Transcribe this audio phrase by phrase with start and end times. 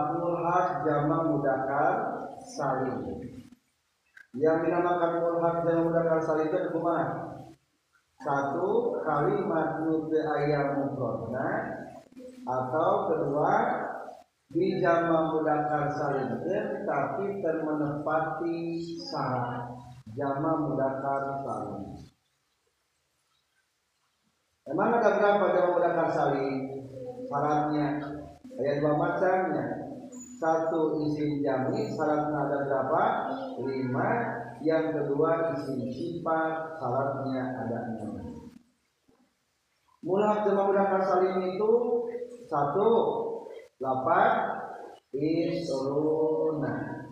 [0.00, 1.94] mulhak-mulhak jama mudakar
[2.56, 3.20] salim.
[4.32, 7.06] Yang dinamakan mulhak jama mudakar salim itu kumaha?
[8.20, 11.48] Satu kalimat nutu ayam mufradna
[12.44, 13.52] atau kedua
[14.52, 16.44] di jama mudakar salim
[16.84, 18.56] tapi termenepati
[19.08, 19.72] syarat
[20.12, 21.96] jama mudakar salim.
[24.68, 26.56] Emang ada berapa jama mudakar salim?
[27.24, 27.86] Syaratnya
[28.60, 29.89] ada dua macamnya.
[30.40, 33.02] Satu isim jami syaratnya ada berapa?
[33.60, 34.08] Lima.
[34.64, 38.48] Yang kedua isim sifat syaratnya ada enam.
[40.00, 41.72] Mulhak jama mudakar salim itu
[42.48, 42.88] satu
[43.84, 44.64] lapan
[45.12, 47.04] isruna.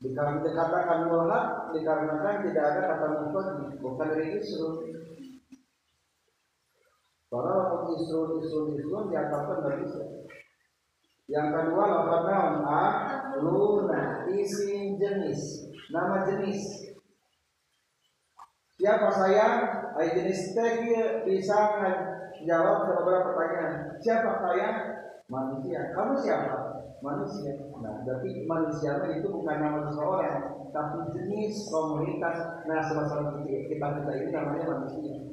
[0.00, 3.48] Dikatakan mulhak dikarenakan tidak ada kata mufrad
[3.80, 4.76] bukan dari isrun.
[7.32, 10.00] Karena waktu isrun isrun isrun dianggapkan nggak bisa.
[11.30, 11.84] Yang kedua
[12.26, 12.82] naon a
[13.38, 16.90] luna isim jenis nama jenis.
[18.74, 19.46] Siapa saya?
[19.94, 20.90] Ay jenis teh
[21.22, 21.58] bisa
[22.42, 23.74] jawab beberapa pertanyaan.
[24.02, 24.68] Siapa saya?
[25.30, 25.94] Manusia.
[25.94, 26.56] Kamu siapa?
[26.98, 27.70] Manusia.
[27.78, 32.66] Nah, berarti manusia itu bukan nama seseorang, tapi jenis komunitas.
[32.66, 35.30] Nah, sama-sama kita kita ini namanya manusia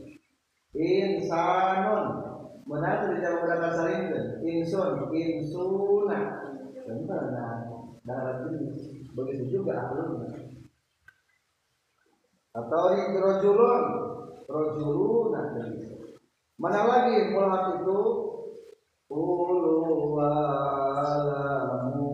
[0.78, 2.37] insanun
[2.68, 4.12] mana di dalam kata saling
[4.44, 6.20] insun insuna.
[6.88, 7.68] Benar nah
[8.04, 8.72] darat ini
[9.12, 10.28] begitu juga ahlun
[12.56, 13.84] atau rojulun.
[14.48, 15.36] Rojulun
[16.58, 18.00] mana lagi mulhat itu?
[19.08, 22.07] Ulu walamuna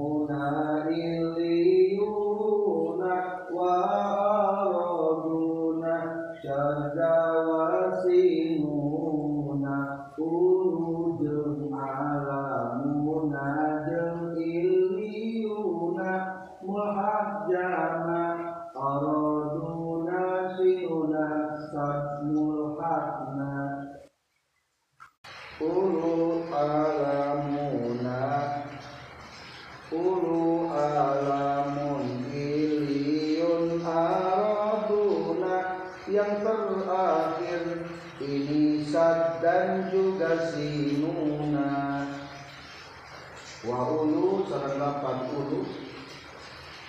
[45.34, 45.62] lapan ulu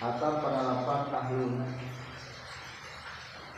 [0.05, 1.69] atau penalapan ahluna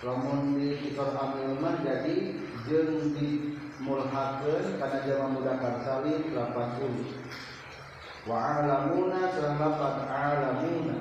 [0.06, 2.38] lamun di kitab amilman jadi
[2.70, 5.42] jeung di mulhakeun kana jama
[5.82, 7.04] salim lapan ulu
[8.30, 10.98] wa alamuna sareng lapan alamuna.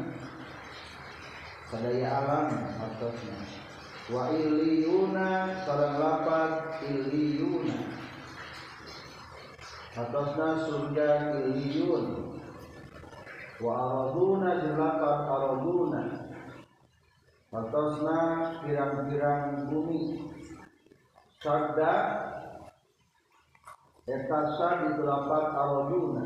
[1.66, 2.48] Sadaya alam
[2.78, 3.38] artosna
[4.14, 6.50] wa iliyuna sareng lapan
[6.86, 7.78] iliyuna.
[9.98, 11.10] Artosna surga
[11.42, 12.35] iliyun
[13.64, 16.02] wa araduna jeung lapan araduna
[17.56, 18.18] artosna
[18.64, 20.28] pirang-pirang bumi.
[21.46, 21.94] Sarda
[24.06, 26.26] eta sad itu lapan araduna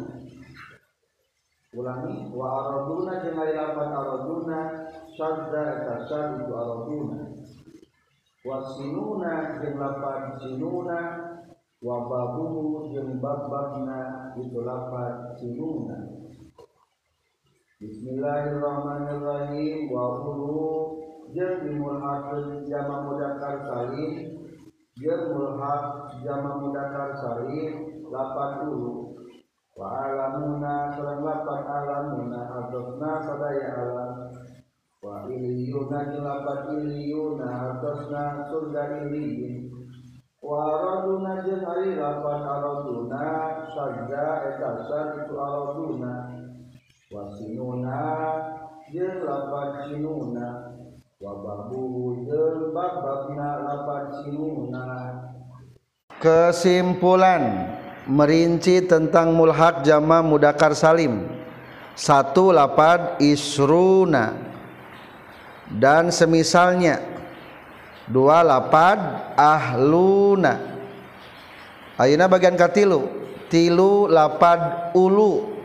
[1.76, 4.60] ulangi wa araduna jeung ari lapan araduna
[5.20, 7.20] sadda eta sad itu araduna
[8.48, 11.00] wa sinuna jeung lapan sinuna
[11.84, 15.98] wa babuhu jeung bab-babna itu lapan sinuna
[17.80, 19.88] Bismillahirrahmanirrahim.
[19.88, 21.00] Wa ulu
[21.32, 24.36] jeung dimulhakeun jama mudzakkar salim
[25.00, 29.16] jeung mulhak jama mudzakkar salim lapan ulu
[29.80, 34.28] wa alamuna sareng lapan alamuna hadosna sadaya alam.
[35.00, 39.72] Wa iliyuna jeung lapan iliyuna hadosna surga iliyin
[40.44, 46.39] wa araduna jeung ari lapan araduna sajda eta sad itu araduna
[47.10, 47.98] wa sinuna
[48.94, 50.78] jeung lapan sinuna
[51.18, 54.86] wa babu jeung bab-babna lapan sinuna
[56.22, 57.74] kesimpulan
[58.06, 61.26] merinci tentang mulhak jama mudakar salim.
[61.98, 64.34] Satu lapad isruna.
[65.70, 66.98] Dan semisalnya
[68.10, 68.98] dua lapad
[69.38, 70.58] ahluna.
[72.00, 73.06] Ayeuna bagian katilu
[73.52, 75.59] tilu lapad ulu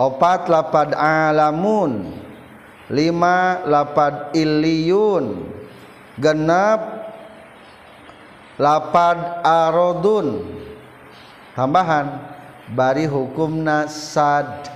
[0.00, 2.16] opat lapad alamun.
[2.90, 5.46] Lima lapad iliyun
[6.18, 7.12] genap
[8.58, 10.42] lapad arodun.
[11.54, 12.18] Tambahan
[12.72, 14.66] bari hukumna sad.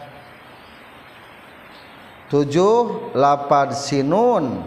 [2.30, 4.62] Tujuh lapad sinun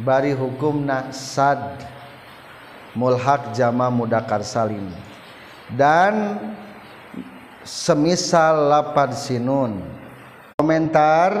[0.00, 1.80] bari hukum nasad
[2.92, 4.92] mulhak jama mudakar salim.
[5.72, 6.36] Dan
[7.66, 9.82] semisal lapad sinun.
[10.56, 11.34] Komentar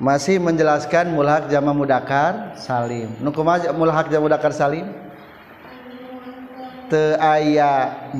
[0.00, 3.12] masih menjelaskan mulhak jama mudakar salim.
[3.22, 3.46] Nukum
[3.76, 4.90] mulhak jama mudakar salim?
[6.90, 8.10] Te aya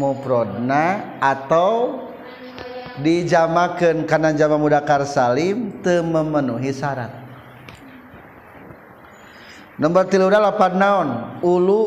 [1.18, 2.00] atau
[3.02, 7.10] dijamakan karena jama mudakar salim te memenuhi syarat.
[9.74, 11.08] Nomor tilu lapan naon?
[11.42, 11.82] Ulu.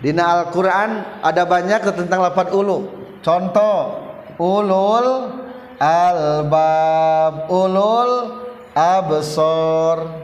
[0.00, 2.95] Dina Al-Quran ada banyak tentang lapan ulu
[3.26, 4.06] contoh
[4.38, 5.34] ulul
[5.82, 8.12] albab ulul
[8.70, 10.22] absor.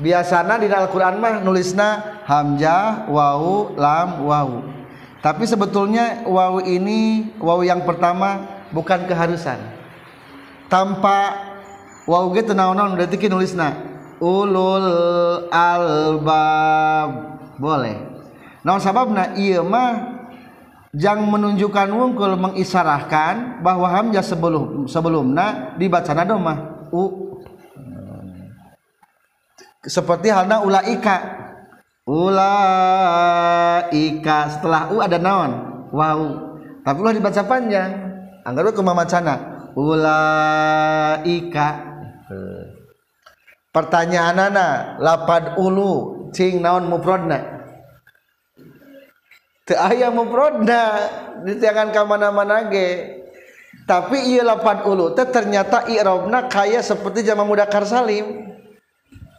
[0.00, 4.80] Biasana di Al-Quran mah nulisna hamzah wau lam wau
[5.20, 9.60] tapi sebetulnya wau ini wau yang pertama bukan keharusan.
[10.72, 11.36] Tanpa
[12.08, 13.76] wow gitu naon-naon berarti nulisna
[14.16, 14.88] ulul
[15.52, 17.10] albab.
[17.60, 18.00] Boleh.
[18.64, 19.36] Naon sababna?
[19.36, 20.19] Ieu mah
[20.94, 26.88] jang menunjukkan wungkul mengisarahkan bahwa hamzah sebelum sebelumna dibacana domah.
[26.90, 27.34] U.
[29.86, 31.16] Seperti halnya ulaika.
[32.04, 32.58] Ulaika.
[34.52, 35.52] Setelah u ada naon?
[35.90, 36.50] Wow
[36.80, 37.90] tapi ulah dibaca panjang.
[38.44, 41.68] Anggar ke mamacana ulaika.
[43.70, 47.59] Pertanyaan anak lapad ulu cing naon mufrodna
[49.70, 51.06] teu aya mufrodna
[51.46, 53.22] ditiangan ka mana-mana ge.
[53.86, 55.14] Tapi iya lapad ulu.
[55.14, 58.50] Teh ternyata i'rabna kaya seperti jama mudakar salim.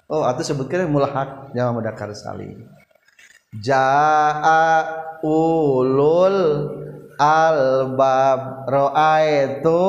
[0.07, 2.63] Oh atau sebutkan mulhak jama mudakar salim.
[3.59, 4.87] Jaa
[5.23, 6.39] ulul
[7.19, 8.71] albab.
[9.27, 9.83] Itu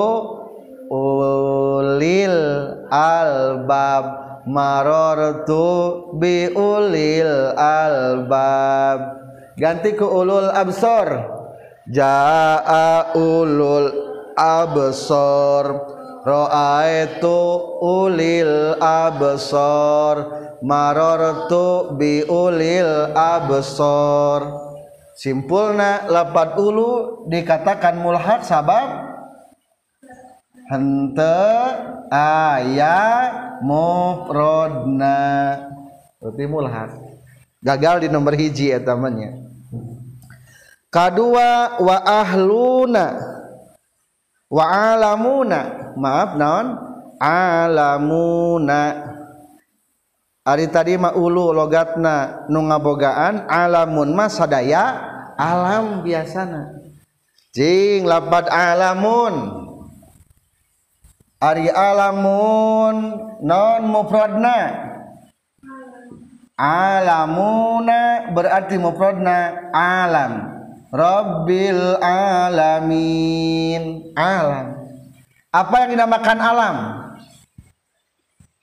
[0.91, 2.39] ulil
[2.91, 4.05] albab.
[4.43, 9.22] Marortu bi ulil albab
[9.63, 11.39] ganti ke ulul absor.
[11.87, 13.95] Jaa ulul
[14.35, 15.65] absor.
[17.07, 17.39] Itu
[17.79, 20.43] ulil absor.
[20.63, 24.71] Marortu bi ulil absor.
[25.15, 29.11] Simpulna lapat ulu dikatakan mulhak sabab
[30.71, 31.47] hente
[32.11, 35.19] ayat mufrodna.
[36.23, 36.91] Berarti mulhak.
[37.63, 39.42] Gagal di nomor hiji etamanya
[40.93, 43.17] Kadua wa ahluna
[44.53, 46.67] wa alamuna maaf naon
[47.17, 49.09] alamuna
[50.43, 54.99] Ari tadi mah ulu logatna nu ngabogaan alamun mah sadaya
[55.39, 56.83] alam biasana.
[57.55, 59.35] Jing lapat alamun.
[61.39, 62.95] Ari alamun
[63.39, 64.91] non mufradna.
[66.59, 70.62] Alamuna berarti mufradna alam.
[70.93, 74.13] Rabbil alamin.
[74.13, 74.77] Alam.
[75.49, 76.77] Apa yang dinamakan alam?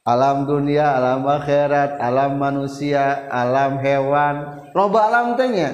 [0.05, 4.65] Alam dunia alam akhirat alam manusia alam hewan.
[4.73, 5.73] Loba alam tanya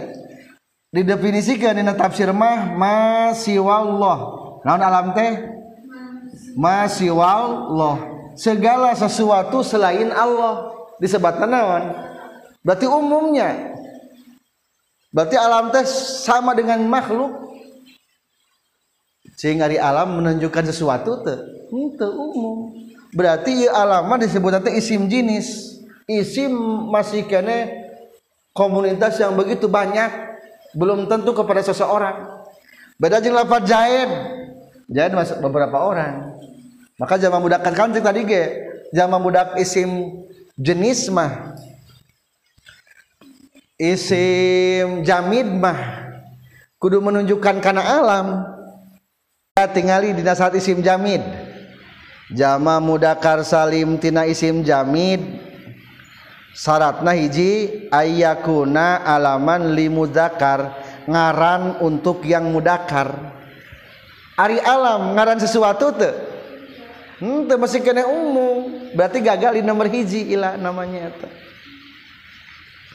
[0.92, 4.18] didefinisikan dina tafsir mah masiwallah.
[4.64, 5.40] Naon alam teh?
[6.56, 8.16] Masiwallah.
[8.36, 10.72] Segala sesuatu selain Allah.
[11.00, 11.96] Disebut naon?
[12.60, 13.75] Berarti umumnya
[15.16, 17.56] berarti alam teh sama dengan makhluk.
[19.40, 21.40] Sehingga di alam menunjukkan sesuatu teh
[21.72, 22.76] itu umum.
[23.16, 25.80] Berarti ya alam disebut nanti isim jenis.
[26.06, 26.52] Isim
[26.92, 27.88] masih kene
[28.52, 30.12] komunitas yang begitu banyak
[30.76, 32.44] belum tentu kepada seseorang.
[33.00, 34.12] Beda jeung lafaz jaid
[34.92, 36.36] jaid masuk beberapa orang.
[37.00, 38.44] Maka jama mudakkan kan tadi ge
[38.96, 40.24] jama mudak isim
[40.56, 41.55] jenis mah
[43.76, 46.06] isim jamid mah
[46.80, 48.28] kudu menunjukkan karena alam.
[49.56, 51.24] Kita tingali dina saat isim jamid.
[52.36, 55.24] Jama mudakar salim tina isim jamid.
[56.56, 60.76] Syaratna hiji ayakuna alaman limudakar
[61.08, 63.12] ngaran untuk yang mudakar.
[64.36, 66.16] Ari alam ngaran sesuatu tuh
[67.24, 68.92] hmm, te masih kena umum.
[68.96, 71.32] Berarti gagal di nomor hiji ilah namanya tuh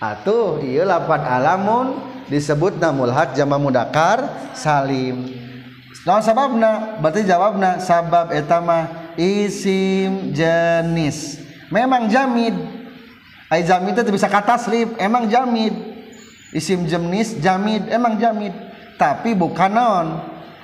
[0.01, 1.87] atuh iya lapan alamun
[2.31, 5.37] disebut namulhat jama mudakar salim.
[6.07, 6.97] Nah, sababna?
[7.03, 11.45] Berarti jawabna sabab etama isim jenis.
[11.69, 12.57] Memang jamid.
[13.51, 15.75] Ai jamid itu bisa kata slip, emang jamid.
[16.55, 18.55] Isim jenis jamid, emang jamid.
[18.97, 20.07] Tapi bukan non,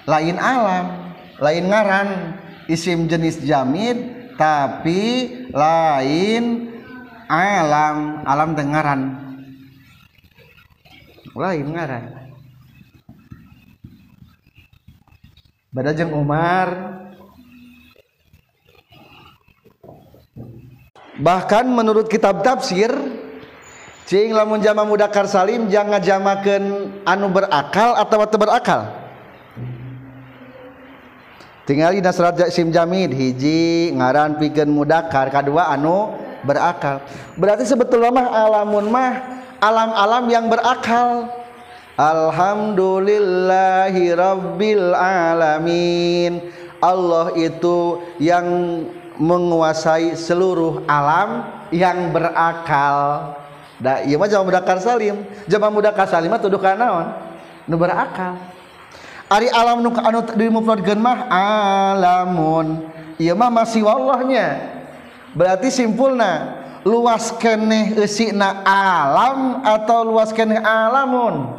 [0.06, 1.12] lain alam,
[1.42, 2.08] lain ngaran.
[2.66, 6.72] Isim jenis jamid, tapi lain
[7.28, 8.22] alam.
[8.24, 9.25] Alam dengaran
[11.36, 12.26] lain ngaran
[15.76, 16.96] beda jeung Umar.
[21.16, 22.92] Bahkan menurut kitab tafsir
[24.04, 28.80] cing lamun jama mudakar salim jangan jamakeun anu berakal atau teu berakal?
[31.64, 37.00] Tinggal di nasrat sim jamid hiji ngaran pikeun mudakar kadua anu berakal.
[37.36, 39.12] Berarti sebetulnya mah alamun mah
[39.66, 41.26] alam-alam yang berakal.
[41.96, 46.52] Alhamdulillahi Rabbil Alamin.
[46.78, 48.44] Allah itu yang
[49.16, 53.32] menguasai seluruh alam yang berakal.
[53.80, 55.24] Da iya mah jama mudakar salim.
[55.48, 57.06] Jama mudakar salim mah tuduh kana naon?
[57.64, 58.36] Nu berakal.
[59.26, 62.92] Ari alam nu anu dimufradkeun mah alamun.
[63.16, 64.76] Ieu mah masih wallahnya
[65.32, 71.58] berarti simpulna luas keneh eusina alam atau luas keneh alamun?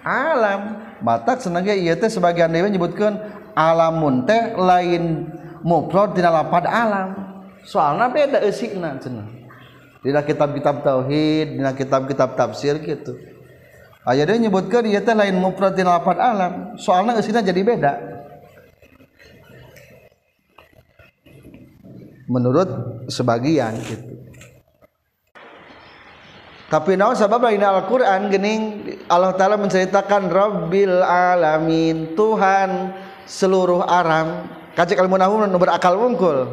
[0.00, 0.80] Alam.
[1.04, 3.20] Batak senangnya iya teh sebagian dewa nyebutkan
[3.52, 5.28] alamun teh lain
[5.60, 7.12] mufrad tina lapad alam.
[7.68, 9.28] Soalnya beda eusina cenah.
[10.00, 13.20] Dina kitab-kitab tauhid dina kitab-kitab tafsir gitu.
[14.04, 16.80] Aya dia nyebutkan ieu teh lain mufrad tina lapad alam.
[16.80, 17.92] Soalnya eusina jadi beda.
[22.28, 22.68] Menurut
[23.08, 24.14] sebagian gitu.
[26.64, 32.90] Tapi naon sabab lain Al-Qur'an gening Allah taala menceritakan Rabbil alamin Tuhan
[33.28, 36.50] seluruh alam kacik al munahun nu berakal wungkul.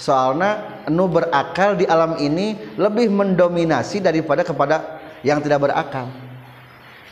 [0.00, 6.08] Soalnya nu berakal di alam ini lebih mendominasi daripada kepada yang tidak berakal.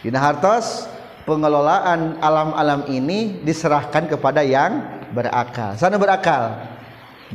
[0.01, 0.89] Dina hartos
[1.29, 5.77] pengelolaan alam-alam ini diserahkan kepada yang berakal.
[5.77, 6.78] Sana berakal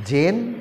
[0.01, 0.57] jin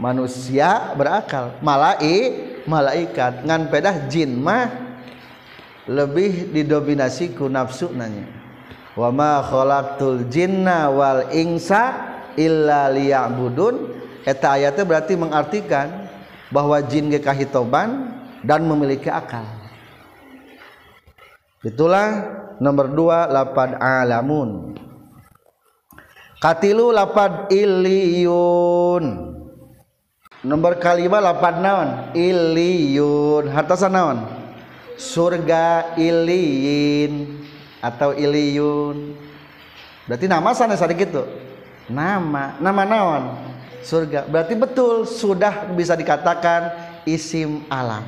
[0.00, 1.58] manusia berakal.
[1.60, 2.32] Malai
[2.64, 3.44] malaikat.
[3.44, 4.70] Ngan pedah jin mah
[5.84, 8.28] lebih didominasi ku nafsu nanya.
[8.96, 14.00] Wa ma khalaqtul jinna wal insa illa liya'budun.
[14.22, 16.06] Eta ayatnya berarti mengartikan
[16.52, 18.14] bahwa jin ge kahitoban
[18.46, 19.42] dan memiliki akal.
[21.62, 22.26] Itulah
[22.58, 24.74] nomor dua lapad alamun
[26.42, 29.04] katilu lapad iliyun
[30.42, 31.88] nomor kalima lapan naon?
[32.18, 34.18] Iliyun hartosan naon?
[34.98, 37.42] Surga iliyin
[37.78, 39.14] atau iliyun
[40.06, 41.22] berarti nama sana sadek gitu
[41.86, 43.22] nama nama naon?
[43.82, 44.30] Surga.
[44.30, 46.70] Berarti betul sudah bisa dikatakan
[47.02, 48.06] isim alam.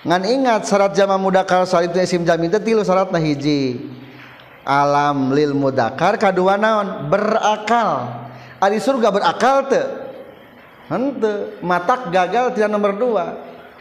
[0.00, 1.20] Ngan ingat syarat jama
[1.68, 3.84] soal itu isim jamin itu tilu syarat hiji
[4.68, 7.08] alam lil mudakar kadua naon?
[7.08, 8.12] Berakal.
[8.60, 9.88] Ari surga berakal tuh
[10.92, 13.26] hente matak gagal tidak nomor dua.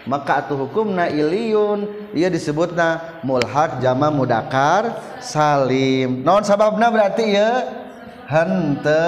[0.08, 2.15] Maka atuh hukumna iliyun.
[2.15, 6.24] Ia disebutna mulhak jama mudakar salim.
[6.24, 7.67] Non sababna berarti ya?
[8.24, 9.03] Hente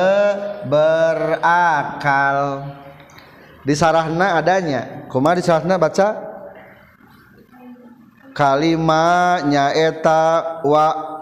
[0.67, 2.67] berakal.
[3.63, 5.07] Di sarahna adanya.
[5.07, 6.27] Kuma di sarahna baca?
[8.35, 11.18] Kalimatnya eta wa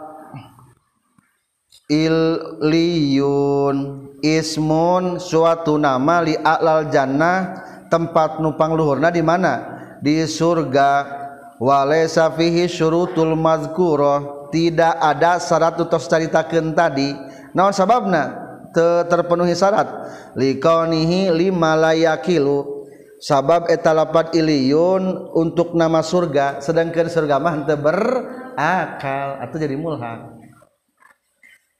[1.87, 3.77] Iliyun
[4.19, 9.79] ismun suatu nama li alal jannah tempat nupang luhurna di mana?
[10.03, 11.15] Di surga.
[11.63, 17.15] Walaysa fihi syurutul mazkurah tidak ada syarat utos caritakeun tadi.
[17.55, 18.35] Naon sababna?
[18.75, 19.87] Teu terpenuhi syarat.
[20.35, 22.83] Liqanihi lima layakilu.
[23.23, 30.36] Sabab eta lapat iliyun untuk nama surga sedangkan surga mah teu berakal atau jadi mulhak.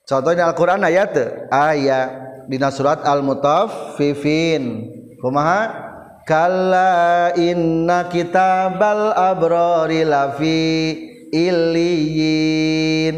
[0.08, 1.12] Contohnya Al-Quran ayat
[1.52, 2.10] ayat
[2.48, 4.96] di surat Al-Mutaffifin.
[5.20, 5.86] Kumaha?
[6.28, 10.92] Kalla inna kitabal abrari lafi
[11.32, 13.16] iliyin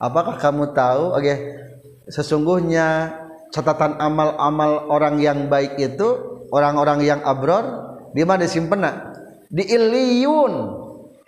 [0.00, 1.12] apakah kamu tahu?
[1.16, 1.24] Oke.
[1.24, 1.38] Okay.
[2.08, 3.16] sesungguhnya
[3.48, 7.64] catatan amal-amal orang yang baik itu orang-orang yang abror
[8.12, 9.12] di mana disimpan?
[9.48, 10.52] Di iliyun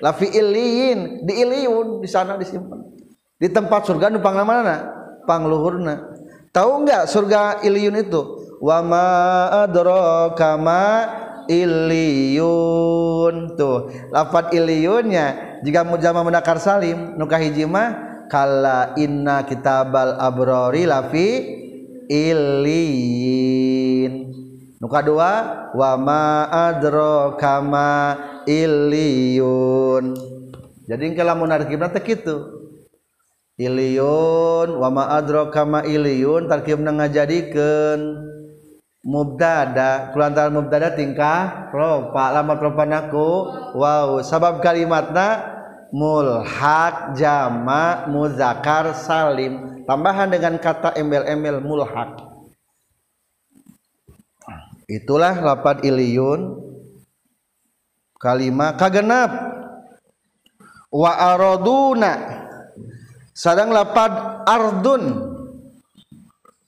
[0.00, 2.96] lafi iliyin di iliyun di sana disimpan
[3.36, 4.76] di tempat surga nu mana
[5.28, 6.16] pangluhurna.
[6.52, 8.22] Tahu enggak surga iliyun itu?
[8.64, 9.08] Wa ma
[9.68, 11.04] adraka ma
[11.46, 17.94] iliyun tuh lafat iliyunnya jika mujama menakar salim nu kahiji mah
[18.26, 21.54] kala inna kitabal abrori lafi
[22.10, 23.52] iliyin
[24.82, 28.16] nu wa ma adraka ma
[28.46, 30.14] iliyun
[30.86, 32.55] jadi kalau munarkibna teh kitu
[33.56, 38.28] Iliun wama adro kama iliun tarkib ngajadikeun.
[39.06, 42.58] Mubtada kulantaran mubtada tingkah ropa lama
[43.00, 43.30] aku
[43.78, 45.56] wow sabab kalimatna
[45.88, 49.86] mulhak jama muzakkar salim.
[49.86, 52.18] Tambahan dengan kata embel-embel mulhak.
[54.90, 56.60] Itulah lapat iliyun
[58.20, 59.30] kalimat kagenap.
[60.90, 62.45] Wa araduna
[63.36, 65.36] sarang lapad ardun.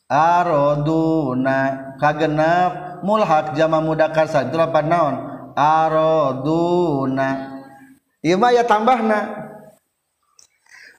[0.08, 5.16] Aroduna kagenap mulhak jama mudakar saat itu lapad naon.
[5.56, 7.28] Aroduna.
[8.20, 9.48] Ieu mah ya tambahna.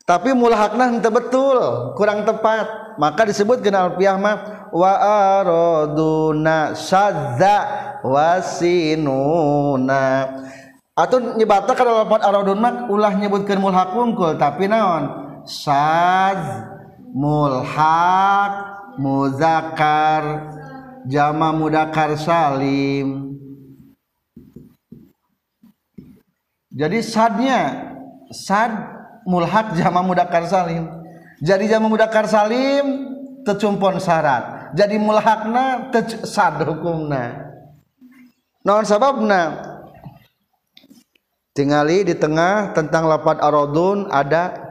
[0.06, 1.58] Tapi mulhakna henteu betul
[1.94, 2.98] kurang tepat.
[2.98, 4.94] Maka disebut kenal alfiah mah wa
[5.42, 7.66] aroduna sadza
[8.06, 10.06] wasinuna.
[10.94, 15.29] Atau nyebata kalau lapad arodun mah ulah nyebutkeun mulhak wungkul tapi naon?
[15.50, 16.70] Sad
[17.10, 18.54] mulhak
[19.02, 20.54] muzakkar
[21.10, 23.34] jama mudakar salim.
[26.70, 27.92] Jadi sadnya
[28.30, 28.72] sad
[29.26, 30.86] mulhak jama mudakar salim.
[31.42, 33.10] Jadi jama mudakar salim
[33.42, 34.78] tecumpon syarat.
[34.78, 35.90] Jadi mulhakna
[36.30, 37.50] sad hukumna.
[38.62, 39.66] Non sababna?
[41.58, 44.69] Tingali di tengah tentang lapat arodun ada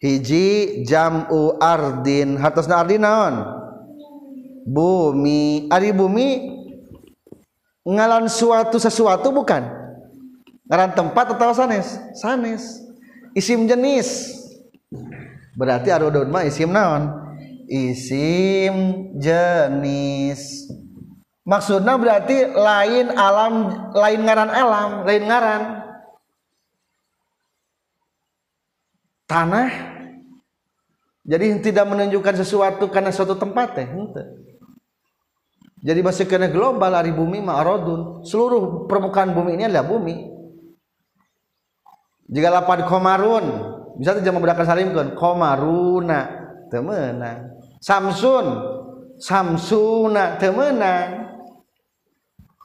[0.00, 2.36] hiji jamu ardin.
[2.36, 3.44] Hartosna ardin naon?
[4.66, 5.70] Bumi.
[5.70, 6.28] Ari bumi
[7.86, 9.62] ngalan suatu sesuatu bukan?
[10.66, 11.94] Ngaran tempat atau sanes?
[12.18, 12.82] Sanes.
[13.36, 14.34] Isim jenis.
[15.54, 17.14] Berarti arodon mah isim naon?
[17.70, 20.66] Isim jenis.
[21.46, 23.54] Maksudnya berarti lain alam
[23.94, 25.62] lain ngaran alam lain ngaran
[29.26, 29.94] tanah.
[31.26, 33.88] Jadi tidak menunjukkan sesuatu karena suatu tempat teh
[35.86, 40.16] jadi masih kena global hari bumi ma'arodun seluruh permukaan bumi ini adalah bumi.
[42.26, 43.46] Jika lapan komarun.
[43.96, 46.20] Bisa tuh jangan salim kan komaruna
[46.68, 48.76] temenang samsun.
[49.16, 51.32] Samsuna temenang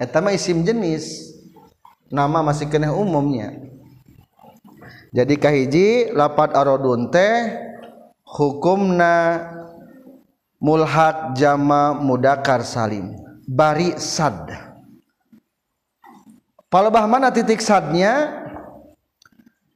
[0.02, 1.30] etama isim jenis.
[2.12, 3.56] Nama masih kena umumnya
[5.12, 7.52] jadi kahiji lapat arodun teh
[8.24, 9.44] hukumna
[10.56, 13.12] mulhak jama mudakar salim.
[13.44, 14.48] Bari sad.
[16.72, 18.40] Palebah mana titik sadnya?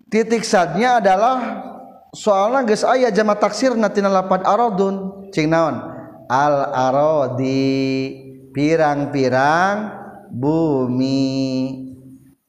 [0.08, 1.68] Titik sadnya adalah
[2.16, 5.28] soalnya geus aya jama taksir natina lapat arodun.
[5.36, 5.84] Cing naon?
[6.32, 8.16] Al arodi
[8.56, 9.92] pirang-pirang
[10.32, 11.28] bumi.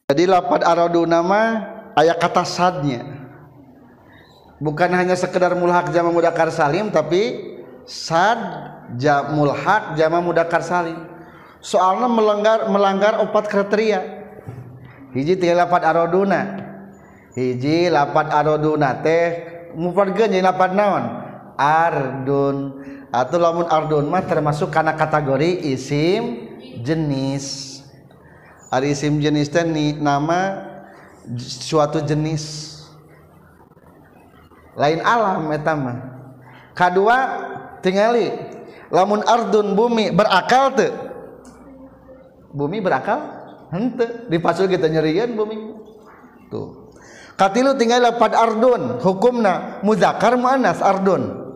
[0.07, 3.03] Jadi lapat arodun nama ayat kata sadnya.
[4.57, 8.41] Bukan hanya sekedar mulhak jama mudakar salim tapi sad
[8.97, 10.97] jam mulhak jama mudakar salim.
[11.65, 14.01] Soalnya melanggar melanggar empat kriteria.
[15.17, 16.67] Hiji tiga lapat aroduna
[17.37, 19.45] hiji lapat aroduna teh
[19.77, 21.05] mufargen jadi lapat naon?
[21.61, 22.57] Ardun.
[23.13, 26.49] Atau lamun ardun mah termasuk karena kategori isim
[26.81, 27.79] jenis.
[28.73, 29.63] Ada isim jenis teh
[30.01, 30.66] nama
[31.39, 32.75] suatu jenis
[34.79, 35.95] lain alam etama
[36.79, 37.17] kedua
[37.83, 38.31] tinggali
[38.95, 41.07] lamun ardun bumi berakal tuh
[42.57, 43.21] bumi berakal?
[43.69, 45.77] Hente di pasul kita nyerian bumi.
[46.49, 46.89] Tuh.
[47.37, 48.97] Katilu tinggal pada ardun.
[49.05, 51.53] Hukumna muzakar muannas ardun.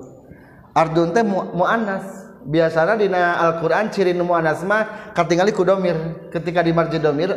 [0.76, 2.28] Ardun teh muannas.
[2.40, 6.28] Biasanya di Al-Quran ciri muannas mah katingali kudomir.
[6.28, 7.32] Ketika di marji domir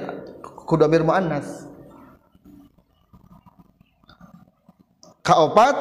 [0.68, 1.72] kudomir muannas
[5.24, 5.76] kaopat?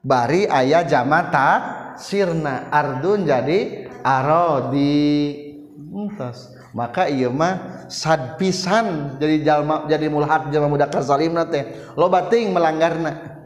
[0.00, 1.48] Bari ayah jamata
[1.96, 5.46] sirna ardun jadi arodi.
[5.90, 6.54] Entas.
[6.70, 11.66] maka iya mah sad pisan jadi jalma jadi mulhat jalma mudakar salim teh.
[11.98, 13.42] Lo bating melanggarna.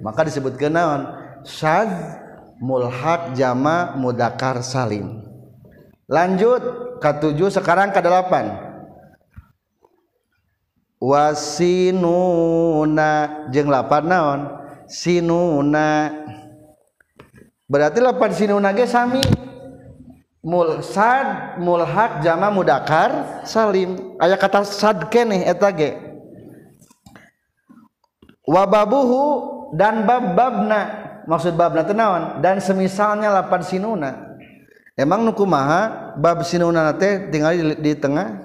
[0.00, 1.12] Maka disebut kenaon
[1.44, 1.90] sad
[2.58, 5.24] mulhat jama mudakar salim
[6.08, 6.62] lanjut
[7.00, 8.73] ketujuh sekarang ke delapan.
[11.04, 12.48] wasinuna.
[13.52, 14.48] Jeung lapan naon?
[14.88, 16.08] Sinuna.
[17.68, 19.20] Berarti lapan sinuna ge sami.
[20.44, 24.16] Mul sad mulhak jama mudakar salim.
[24.20, 25.96] Aya kata sad keneh eta ge.
[28.44, 29.24] Wababuhu
[29.72, 30.80] dan bab babna
[31.24, 32.44] maksud babna naon?
[32.44, 34.36] Dan semisalnya lapan sinuna.
[34.94, 38.43] Emang nukumaha bab sinuna teh tinggal di, di tengah?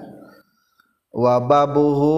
[1.14, 2.16] Wababuhu.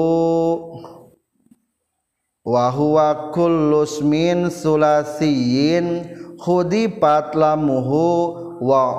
[2.42, 6.11] Wa huwa kullus min sulasiyin
[6.42, 8.98] khudifat lamuhu wa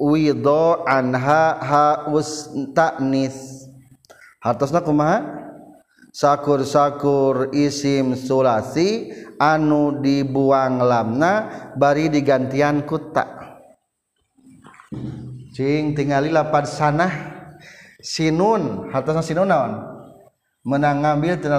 [0.00, 3.68] widho anha haus taknis
[4.40, 5.36] hartosna kumaha?
[6.10, 11.46] Sakur-sakur isim sulasi anu dibuang lamna
[11.78, 13.36] bari digantian kuta.
[15.54, 17.29] Cing tingali lapad sanah
[18.04, 19.72] sinun hartosna sinun naon?
[20.60, 21.56] Menang ngambil tina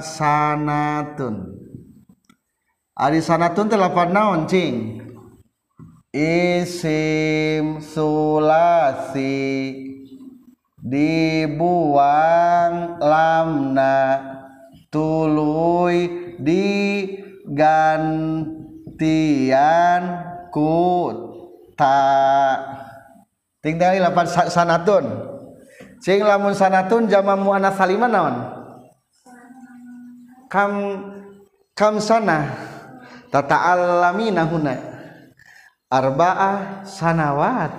[0.00, 1.52] sanatun.
[2.96, 5.04] Ari sanatun teh lapad naon cing?
[6.12, 9.84] Isim sulasi.
[10.80, 14.24] Dibuang lamna.
[14.88, 16.08] Tuluy
[16.40, 17.12] digantian
[20.48, 22.08] kuta
[23.60, 25.36] tinggal lapan sanatun
[25.98, 28.36] Cing lamun sanatun jama muannas salima naon?
[30.46, 30.72] Kam
[31.74, 32.54] kam sana
[33.34, 34.74] tata'allamina huna
[35.90, 37.72] arba'ah sanawat.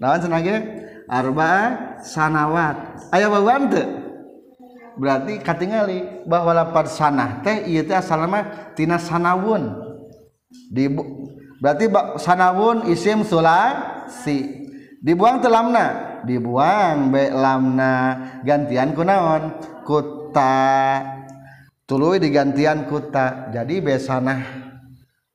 [0.00, 0.56] Naon cenah ge?
[1.10, 2.76] Arba'ah sanawat.
[3.10, 3.88] Aya bawaan teu?
[5.00, 9.72] Berarti katingali bahwa lapar sanah teh ieu teh asalna tina sanawun.
[10.68, 10.92] Di
[11.56, 11.88] berarti
[12.20, 14.59] sanawun isim sulasi.
[15.00, 17.94] dibuang telamna dibuang be lamna.
[18.44, 21.00] Gantian kunaon kuta.
[21.88, 23.50] Tuluy digantian kuta.
[23.50, 24.40] Jadi besanah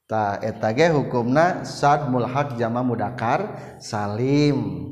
[0.06, 4.92] ta eta ge hukumna sad mulhaq jama mudakar salim.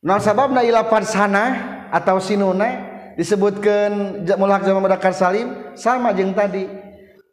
[0.00, 2.88] Non sababna ila sanah atau sinuna
[3.20, 5.76] disebutkan mulhaq jama mudakar salim?
[5.76, 6.66] Sama jeung tadi.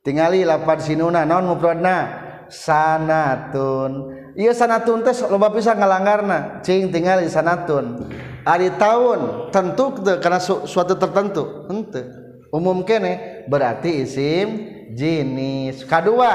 [0.03, 2.27] Tingali lapan sinuna non mufradna?
[2.47, 4.15] Sanatun.
[4.37, 8.07] Iya sanatun teh loba pisan ngalanggarna cing tingali sanatun.
[8.47, 11.67] Ari tahun tentu karena su, suatu tertentu.
[11.67, 14.47] Henteu umum kene berarti isim
[14.95, 16.33] jenis kedua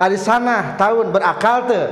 [0.00, 1.88] hari sana tahun berakal tuh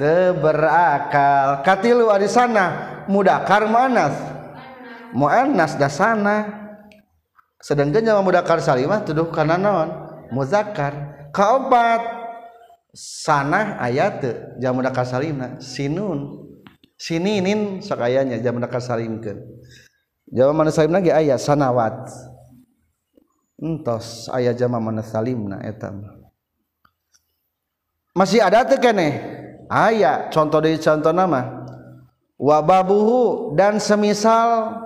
[0.00, 1.60] te berakal.
[1.60, 4.16] Katilu hari sana mudakar muannas.
[5.12, 6.48] Muannas dasana
[7.60, 9.88] sedangkan nyawa mudakar salimah tuduh karena naon?
[10.32, 11.14] Muzakkar.
[11.30, 12.00] Kaopat
[12.96, 14.24] sana ayat
[14.56, 16.48] jam mudakar salimah sinun.
[16.96, 19.44] Sininin sakayanya jam mudakar salimkeun
[20.32, 22.08] jawa mana salim lagi ayat sanawat.
[23.56, 26.04] Entos ayah jama mana salimna etam
[28.16, 29.16] masih ada teh kene
[29.68, 31.64] ayah contoh dari contoh nama
[32.40, 34.80] wababuhu dan semisal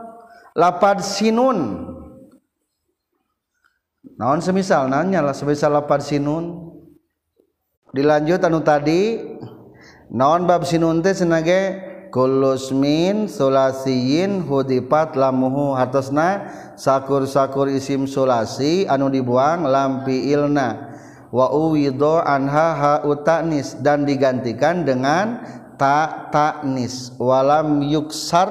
[0.55, 1.87] lapad sinun.
[4.19, 4.91] Naon semisal?
[4.91, 6.75] Nanya lah semisal lapad sinun
[7.91, 9.19] dilanjut anu tadi
[10.11, 11.91] naon bab sinun teh senage?
[12.11, 20.91] Kullusmin sulasiyin hudipat lamuhu hartosna sakur-sakur isim sulasi anu dibuang lampi ilna.
[21.31, 25.39] Wa uwido anha ha utanis dan digantikan dengan
[25.79, 28.51] ta taknis walam yuksar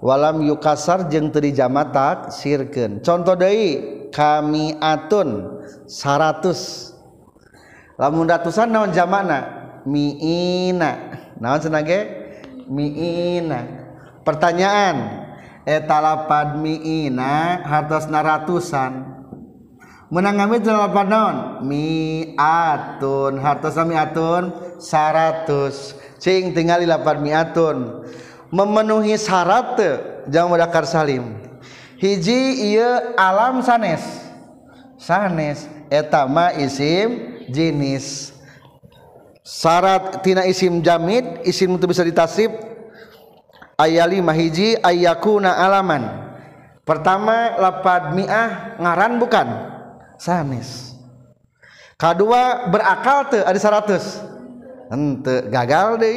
[0.00, 3.04] walam yukasar jeung teu dijama tak sirkeun.
[3.04, 6.97] Contoh deui kami atun 100
[7.98, 9.58] lamun ratusan naon jamana
[9.88, 11.20] miina.
[11.40, 12.00] Naon senage?
[12.68, 13.60] Miina.
[14.22, 15.26] Pertanyaan.
[15.68, 19.20] Eta lapad miina hartosna ratusan.
[20.08, 21.36] Menang kami lapad naon?
[21.68, 23.40] Miatun.
[23.40, 25.96] Hartosna miatun saratus.
[26.20, 28.04] Cing tinggal lapad miatun.
[28.48, 29.76] Memenuhi syarat
[30.32, 31.36] jangan mudakar salim.
[32.00, 34.00] Hiji iya alam sanes.
[34.96, 35.68] Sanes.
[35.92, 38.36] Etama isim jenis.
[39.42, 42.52] Syarat tina isim jamid isim itu bisa ditasrif
[43.80, 46.28] ayali mahiji ayakuna alaman.
[46.84, 49.48] Pertama lapad mi'ah ngaran bukan?
[50.18, 50.88] Sanis
[51.98, 54.22] kedua berakal tuh ada seratus.
[54.88, 56.16] Ente gagal deh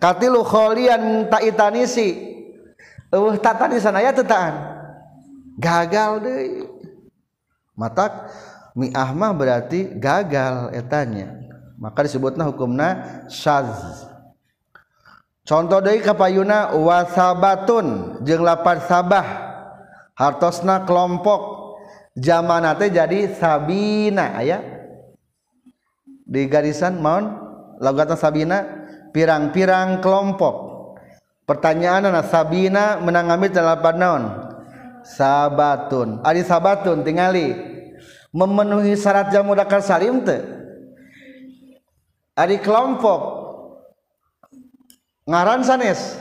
[0.00, 2.32] katilu kholian tak itanisi
[3.12, 4.54] uh tak tadi sana ya tetaan.
[5.60, 6.40] Gagal deh
[7.76, 8.32] matak
[8.76, 11.38] miahmah berarti gagal etanya.
[11.80, 12.88] Maka disebutnya hukumna
[13.26, 14.06] syaz.
[15.42, 19.26] Contoh dari kapayuna wasabatun jeng lapar sabah.
[20.14, 21.60] Hartosna kelompok.
[22.12, 24.60] Zamanate jadi sabina ya
[26.28, 27.40] di garisan maun
[27.80, 28.84] logatan sabina
[29.16, 30.54] pirang-pirang kelompok.
[31.48, 34.24] Pertanyaan anak sabina menangami delapan naon?
[35.02, 36.22] Sabatun.
[36.22, 37.71] Ari sabatun tingali.
[38.32, 40.40] memenuhi syarat jamu dakar salim teh.
[42.32, 43.20] Ari kelompok.
[45.28, 46.16] Ngaran sanes.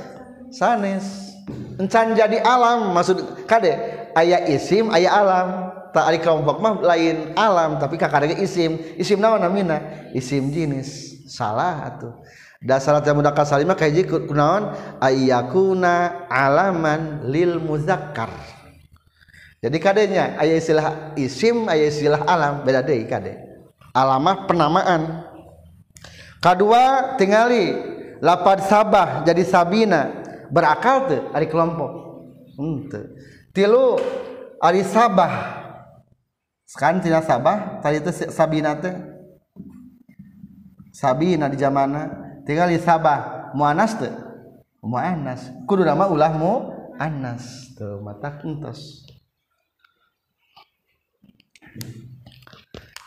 [0.52, 1.34] Sanes.
[1.80, 3.74] Encan jadi alam maksud kade
[4.14, 5.50] aya isim aya alam.
[5.92, 8.76] Tak ari kelompok mah lain alam tapi kakadege isim.
[9.00, 10.12] Isim naon namina?
[10.12, 12.16] Isim jenis salah atuh.
[12.62, 14.76] Dasar jamu dakar salim mah kayak kunaon?
[15.02, 18.30] Ayakuna alaman lil muzakkar.
[19.62, 23.38] Jadi kadenya ayat istilah isim ayat istilah alam beda deh kade.
[23.94, 25.22] Alamah penamaan.
[26.42, 27.70] Kedua tingali
[28.26, 30.18] lapad sabah jadi sabina.
[30.50, 31.92] Berakal tuh ari kelompok.
[32.58, 32.90] Hmm,
[33.54, 34.02] tilu
[34.58, 35.62] ari sabah.
[36.66, 38.98] Sekarang tidak sabah tadi itu sabina tuh
[40.90, 42.10] sabina di zamana
[42.50, 44.10] tinggal di sabah muanas tuh
[44.82, 45.54] muanas.
[45.70, 49.11] Kudu nama ulah mu anas tuh mata kentos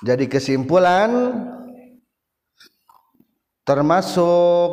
[0.04, 1.10] jadi kesimpulan
[3.64, 4.70] termasuk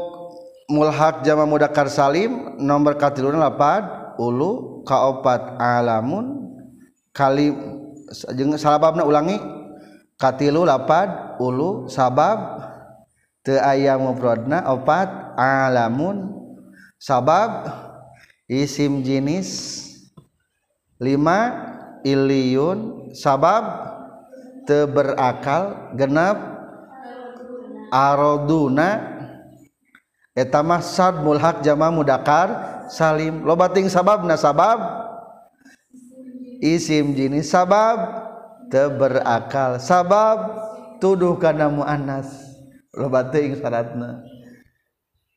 [0.71, 6.51] mulhak jama mudakar salim nomor katilun lapad ulu kaopat alamun
[7.12, 7.56] kali
[8.60, 9.39] salababna ulangi
[10.19, 12.62] katilu lapad ulu sabab
[13.41, 16.30] te ayam mufradna opat alamun
[17.01, 17.65] sabab
[18.45, 19.49] isim jinis
[21.01, 23.63] lima Iliun sabab
[24.65, 26.37] teberakal genap
[27.91, 29.19] aroduna
[30.33, 32.49] etamah sad mulhak jama mudakar
[32.87, 33.43] salim.
[33.43, 34.79] Lobating sabab na sabab
[36.63, 37.99] isim jenis sabab
[38.71, 40.37] teberakal sabab
[41.03, 42.31] tuduh kana muannas.
[42.91, 44.23] Lobating syaratna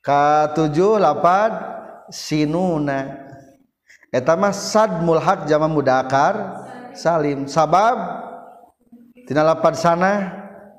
[0.05, 1.53] ka tujuh lapad
[2.13, 3.25] sinuna.
[4.15, 6.63] Eta mah sad mulhak jama mudakar
[6.95, 7.51] salim.
[7.51, 7.99] Sabab
[9.27, 10.31] tina lapad sana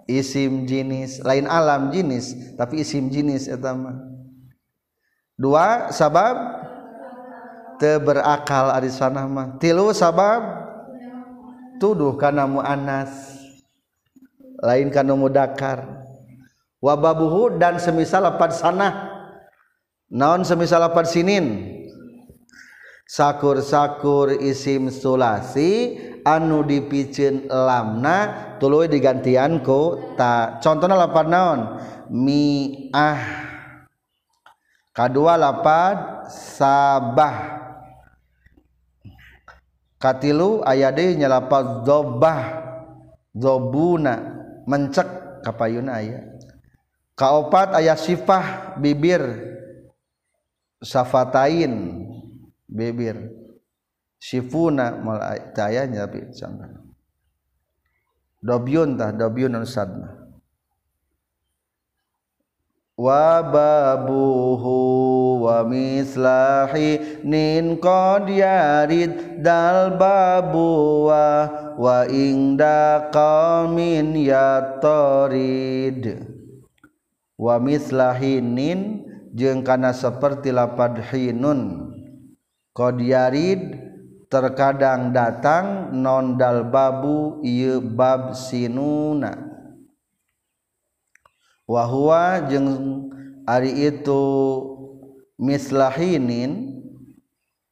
[0.07, 3.99] isim jenis lain alam jenis tapi isim jenis eta mah.
[5.35, 6.39] Dua sabab
[7.75, 9.59] teu berakal ari sana mah.
[9.59, 10.63] Tilu sabab
[11.83, 13.35] tuduh kana muannas
[14.63, 16.07] lain kana mudakar
[16.79, 19.11] wababuhu dan semisal lapad sana
[20.07, 21.74] naon semisal lapad sinin
[23.05, 31.59] sakur-sakur isim sulasi anu dipicin lamna tuluy digantian ku ta contohna lapan naon?
[32.09, 33.21] Mi ah
[34.93, 37.61] kadua lapar sabah.
[39.95, 42.41] Katilu aya deui nya lapan dzobah
[43.33, 44.13] dzobuna
[44.69, 46.19] mencek kapayuna aya.
[47.15, 49.23] Kaopat aya sifah bibir
[50.83, 52.04] safatain
[52.69, 53.29] bibir.
[54.17, 55.21] Sifuna mal
[55.53, 56.69] tayanya tapi sampai.
[58.41, 60.25] Dobyun tah dobyun sadna.
[62.95, 64.79] Wa babuhu
[65.43, 76.23] wa mislahi nin qad yarid dal babu wa wa ingda qaumin yatarid
[77.35, 79.03] wamislahinin
[79.35, 81.84] jengkana seperti lapad hinun
[82.75, 83.71] Qdiarid
[84.27, 89.31] terkadang datang nondal babu ieu bab sinuna.
[91.63, 92.67] Wahwa jeung
[93.47, 94.23] ari itu
[95.39, 96.83] mislahinin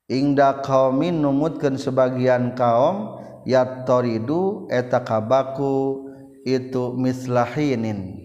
[0.08, 6.08] ingda kaumin numutkeun sebagian kaum yatoridu eta kabaku
[6.48, 8.24] itu mislahinin.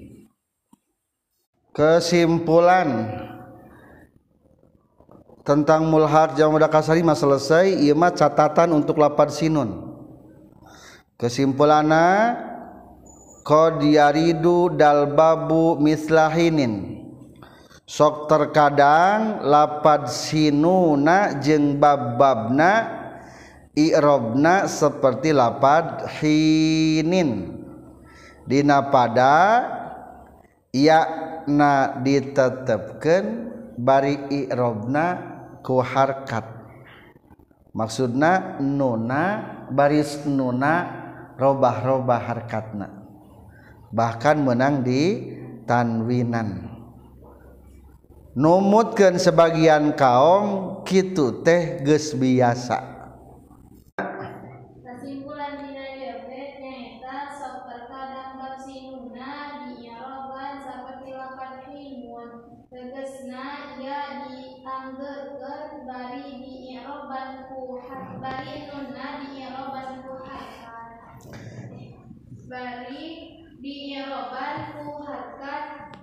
[1.75, 3.19] Kesimpulan
[5.49, 9.97] tentang mulhak jama kasari mah selesai ieu mah catatan untuk lapar sinun.
[11.17, 12.37] Kesimpulannya
[13.49, 17.01] qad yaridu dal babu mislahinin.
[17.89, 23.01] Sok terkadang lapad sinuna jeung bab-babna
[23.73, 27.57] i'robna seperti lapad hinin.
[28.45, 29.65] Dina pada
[30.77, 33.25] yakna ditetepkeun
[33.81, 35.28] bari i'robna
[35.69, 36.49] ku harkat.
[37.77, 40.89] Maksudna nuna baris nuna
[41.37, 42.89] robah-robah harkatna.
[43.93, 45.37] Bahkan menang di
[45.69, 46.73] tanwinan.
[48.33, 52.98] Numutkan sebagian kaum kitu teh geus biasa.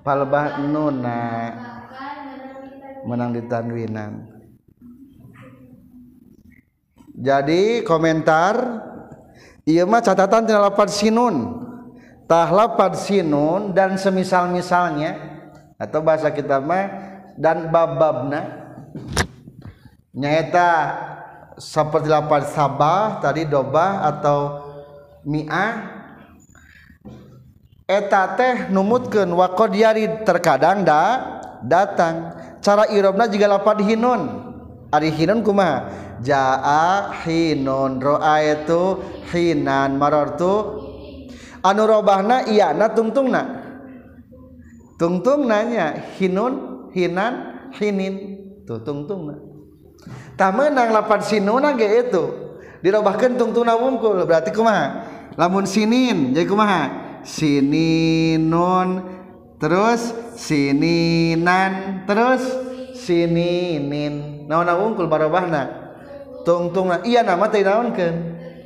[0.06, 1.21] Palbah nuna.
[3.10, 4.30] Menang di tanwinan.
[7.15, 8.54] Jadi komentar
[9.65, 11.65] iya mah catatan tina lapad sinun.
[12.30, 15.41] Tah lapad sinun dan semisal-misalnya
[15.78, 16.86] atau bahasa kita mah
[17.38, 18.65] dan bababna.
[20.15, 20.71] Nyaeta
[21.55, 24.39] seperti lapan sabah tadi dobah atau
[25.23, 25.95] mi'ah.
[27.85, 31.03] Eta teh numutkeun wa qad yarid terkadang da
[31.61, 32.33] datang.
[32.59, 34.21] Cara irobna juga lapan hinun
[34.89, 35.85] ari hinun kumaha?
[36.25, 40.81] Jaa hinun roa itu hinan marartu
[41.61, 43.61] anu robahna iyana tungtungna.
[44.97, 47.33] Tungtung nanya hinun hinan
[47.77, 48.41] hinin.
[48.65, 49.54] Tuh tungtungna.
[50.39, 52.23] menang lapan sinuna ge itu.
[52.83, 55.07] Dirobahkan tungtuna wungkul berarti kumaha?
[55.39, 56.83] Lamun sinin jadi kumaha?
[57.25, 59.01] Sininun
[59.57, 62.45] terus sininan terus
[62.93, 64.45] sininin.
[64.45, 65.87] Naon wungkul barobahna?
[66.45, 68.15] Tungtungna iya nama teh naonkeun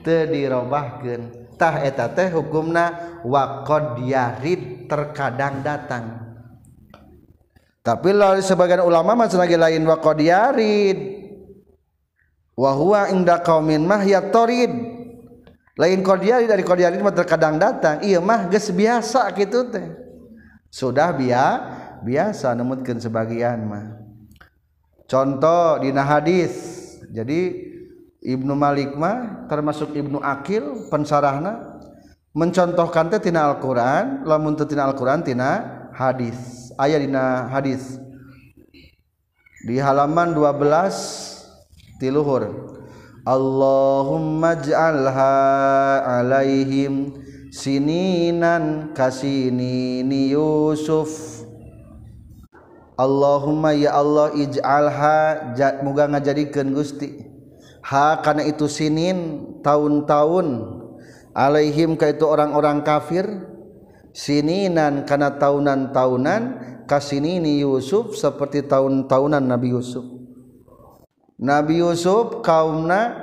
[0.04, 1.56] teu dirobahkeun.
[1.56, 6.28] Tah eta teh hukumna waqad yarid terkadang datang.
[7.80, 11.19] Tapi lalu sebagian ulama masih lagi lain waqad yarid
[12.60, 14.68] wahwa inda kaumin mah ya torid
[15.80, 18.04] lain kordiali dari kordiali mah terkadang datang.
[18.04, 19.88] Iya mah ges biasa gitu teh.
[20.68, 21.46] Sudah bia
[22.04, 23.96] biasa nemutkan sebagian mah.
[25.08, 26.76] Contoh dina hadis.
[27.08, 27.72] Jadi
[28.20, 31.80] Ibnu Malik mah termasuk Ibnu Akil pensarahna
[32.36, 35.64] mencontohkan teh tina Al-Qur'an lamun teu tina Al-Qur'an tina
[35.96, 36.76] hadis.
[36.76, 37.96] Aya dina hadis.
[39.64, 41.39] Di halaman 12
[42.00, 42.70] tiluhur
[43.30, 45.36] Allahumma ja'alha
[46.02, 47.14] alaihim
[47.54, 51.44] sininan kasinini Yusuf.
[52.98, 55.54] Allahumma ya Allah ij'alha
[55.86, 57.22] muga ngajadikeun Gusti.
[57.86, 60.48] Ha karena itu sinin tahun-tahun.
[61.38, 63.30] Alaihim ka itu orang-orang kafir.
[64.10, 66.42] Sininan karena tahunan-tahunan
[66.90, 70.19] kasinini Yusuf seperti tahun-tahunan Nabi Yusuf
[71.40, 73.16] Nabi Yusuf kaumna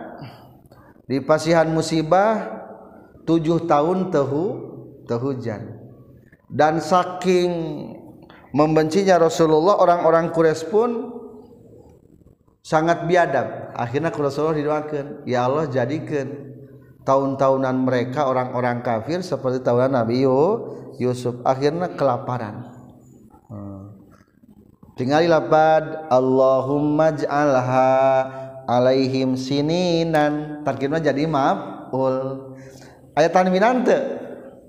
[1.04, 2.48] di pasihan musibah
[3.28, 4.44] tujuh tahun tehu
[5.04, 5.76] tehujan
[6.48, 7.52] dan saking
[8.56, 10.90] membencinya Rasulullah orang-orang Quraisy pun
[12.64, 13.76] sangat biadab.
[13.76, 16.56] Akhirnya Rasulullah didoakan ya Allah jadikan
[17.06, 20.26] tahun-tahunan mereka orang-orang kafir seperti tahunan Nabi
[20.98, 21.38] Yusuf.
[21.44, 22.75] Akhirnya kelaparan.
[24.96, 27.92] Tinggal lapad Allahumma ja'alha
[28.66, 30.64] alaihim sininan.
[30.66, 32.50] Tarkibnya jadi maf'ul.
[33.14, 34.00] Ayat tanwinan teu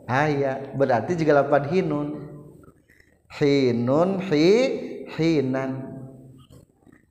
[0.07, 2.27] aya berarti juga lapad hinun.
[3.39, 4.47] Hinun hi
[5.17, 5.99] hinan.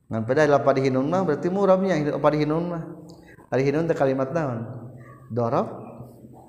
[0.07, 2.85] Ngan pada lapad hinun mah berarti murabnya lapad hinun mah.
[3.53, 4.65] Ari hinun teh kalimat naon?
[5.29, 5.67] Dorob?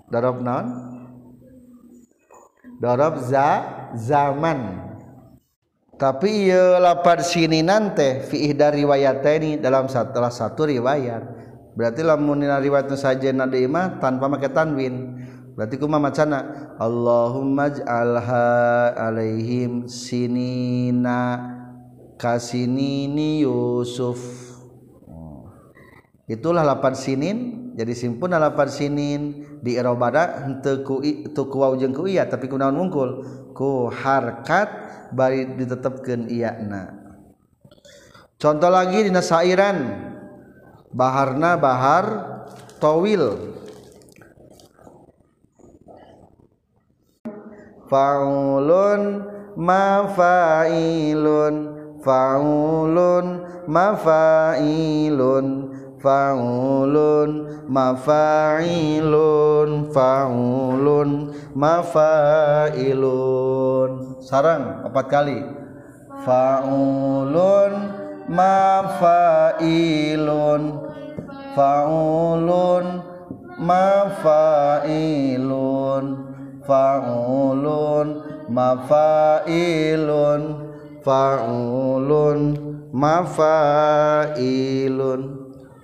[0.08, 0.68] Dorob naon?
[2.78, 3.66] Dorob za
[3.98, 4.87] zaman
[5.98, 11.26] tapi ieu lapad sininan teh fi ihda riwayataini dalam salah satu riwayat.
[11.74, 15.18] Berarti lamun riwayat saja nadi mah tanpa make tanwin.
[15.58, 16.70] Berarti macana?
[16.78, 21.42] Allahumma ij'alha alaihim sinina
[22.22, 24.22] kasinini Yusuf.
[25.10, 25.50] Oh.
[26.30, 27.38] itulah lapan sinin.
[27.74, 29.22] Jadi simpun lapan sinin.
[29.58, 30.14] Di Eropa
[30.46, 33.26] henteu ku itu ku waw jeung ku iya tapi kunaon mungkul?
[33.58, 36.94] Ku harkat bari ditetepkeun iyana
[38.38, 39.78] contoh lagi di nasairan
[40.92, 42.06] baharna bahar
[42.80, 43.56] towil
[47.88, 49.24] faulun
[49.58, 51.56] mafailun
[52.04, 53.26] faulun
[53.68, 55.46] mafailun
[56.02, 57.30] faulun
[57.66, 63.10] mafailun faulun mafailun.
[64.22, 65.42] Sarang empat kali.
[66.26, 67.74] Faulun
[68.30, 69.62] mafailun.
[71.58, 72.86] Faulun
[73.58, 74.46] mafailun.
[76.68, 78.08] Faulun
[78.52, 80.44] mafailun.
[81.08, 82.60] Faulun
[82.92, 83.80] mafailun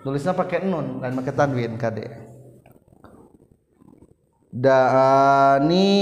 [0.04, 2.12] tulisnya pakai nun dan pakai tanwin kade
[4.54, 5.98] da'aniya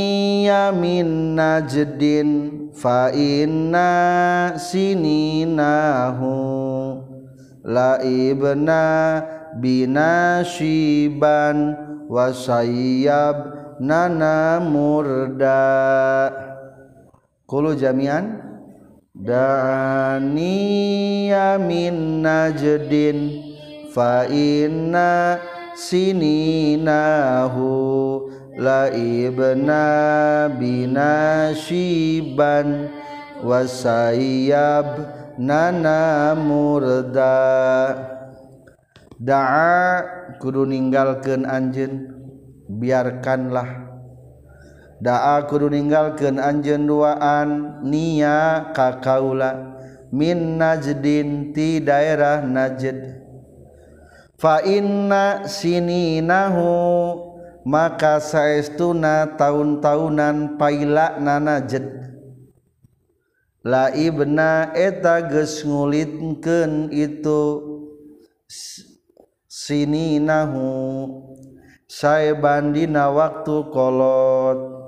[0.76, 6.34] min najdin fa inna sininahu
[7.64, 9.24] la ibna
[9.62, 10.98] binashiban
[12.12, 16.30] wa sayyab nana murda.
[17.50, 18.50] Kulu jami'an.
[19.12, 19.60] Daniya
[21.60, 23.41] min najdin
[23.92, 25.36] fa inna
[25.76, 27.68] sininahu
[28.56, 32.08] la ibna binashiban
[33.44, 34.88] wasayab
[35.36, 38.08] nana murda.
[39.22, 40.02] Da'a
[40.42, 42.10] kudu ninggalkeun anjeun
[42.66, 43.86] biarkanlah.
[44.98, 49.78] Da'a kudu ninggalkeun anjeun duaan nia ka kaula.
[50.12, 53.21] Min najdin ti daerah najd
[54.42, 56.66] fa inna sininahu
[57.62, 61.86] maka saestuna tahun-tahunan paila nana jed.
[63.62, 67.42] La ibna eta geus ngulitkeun itu
[69.46, 70.66] sininahu
[71.86, 74.82] saeban dina waktu kolot.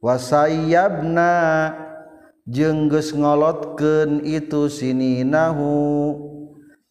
[0.00, 1.32] Wasayyabna
[2.48, 5.76] jeung geus ngolotkeun itu sininahu.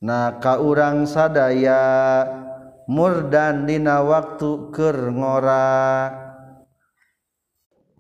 [0.04, 1.84] nah kaurang sadaya
[2.86, 6.14] murdan dina waktu keur ngora.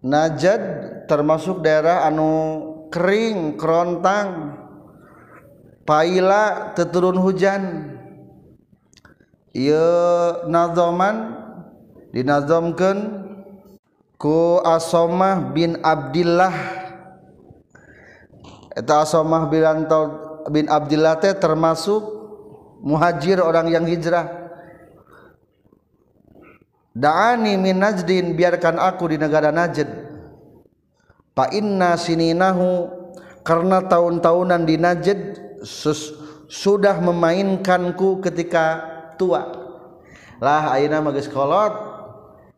[0.06, 0.62] Najad
[1.10, 2.62] termasuk daerah anu
[2.93, 4.54] kering kerontang
[5.82, 7.93] paila teturun hujan.
[9.56, 11.34] Ieu nazoman
[12.14, 13.26] dinazomkeun
[14.20, 16.54] ku Asomah bin Abdullah
[18.76, 19.64] eta Asomah bin
[20.52, 22.02] bin Abdillah teh termasuk
[22.86, 24.46] muhajir orang yang hijrah
[26.96, 29.84] Da'ani min Najdin biarkan aku di negara Najd.
[31.36, 32.88] Fa inna sininahu
[33.43, 35.20] karena tahun-tahunan di Najd
[35.60, 36.16] sus,
[36.48, 38.80] sudah memainkanku ketika
[39.20, 39.43] tua.
[40.39, 41.76] Lah ayeuna mah geus kolot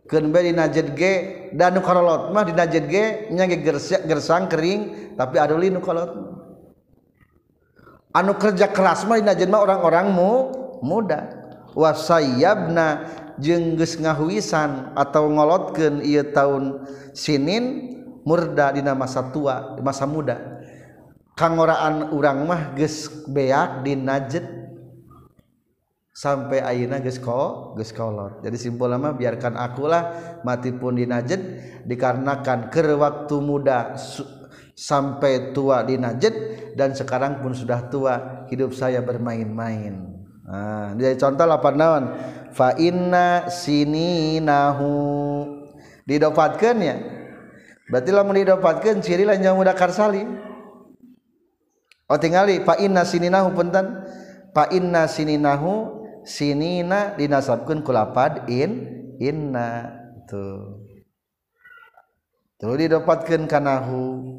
[0.06, 1.14] keun di Najd ge
[1.58, 3.50] dan nu kolot mah di Najd ge nya
[4.06, 6.14] gersang kering tapi aduli nu kolot.
[8.18, 10.32] anu kerja keras mah dina jelma orang-orang mu
[10.82, 11.45] muda.
[11.78, 13.05] Wasayabna
[13.38, 17.93] jeung geus ngahuisan atau ngolotkeun ieu taun sinin
[18.26, 20.57] murda dina masa tua masa muda.
[21.38, 24.41] Kangoraan urang mah geus beak dina jet
[26.18, 28.41] sampai ayeuna geus ko geus kolot.
[28.41, 31.45] Jadi simpul mah biarkan akulah mati pun dina jet
[31.86, 33.93] dikarenakan ker waktu muda
[34.78, 36.34] sampai tua di Najd
[36.78, 40.13] dan sekarang pun sudah tua hidup saya bermain-main.
[40.45, 42.13] Nah, jadi contoh apa naon
[42.53, 44.93] fa inna sininahu.
[46.07, 46.95] Didapatkeun ya?
[47.89, 50.39] Berarti lamun didapatkeun ciri lain yang mudakar salim
[52.07, 54.05] oh tingali fa inna sininahu punten.
[54.55, 59.91] Fa inna sininahu sinina dinasabkeun ku lapad in inna.
[60.30, 60.86] Tuh.
[62.57, 64.38] Tuh didapatkeun kanahu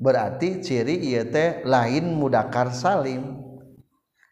[0.00, 3.36] berarti ciri ieu teh lain mudakar salim.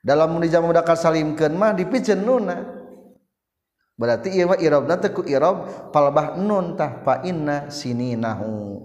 [0.00, 2.58] Dalam munijam mudakar salimkeun mah dipikeun nuna.
[3.98, 8.80] Berarti iya mah irobna teh ku irob palbah nun tah fa inna sininahu.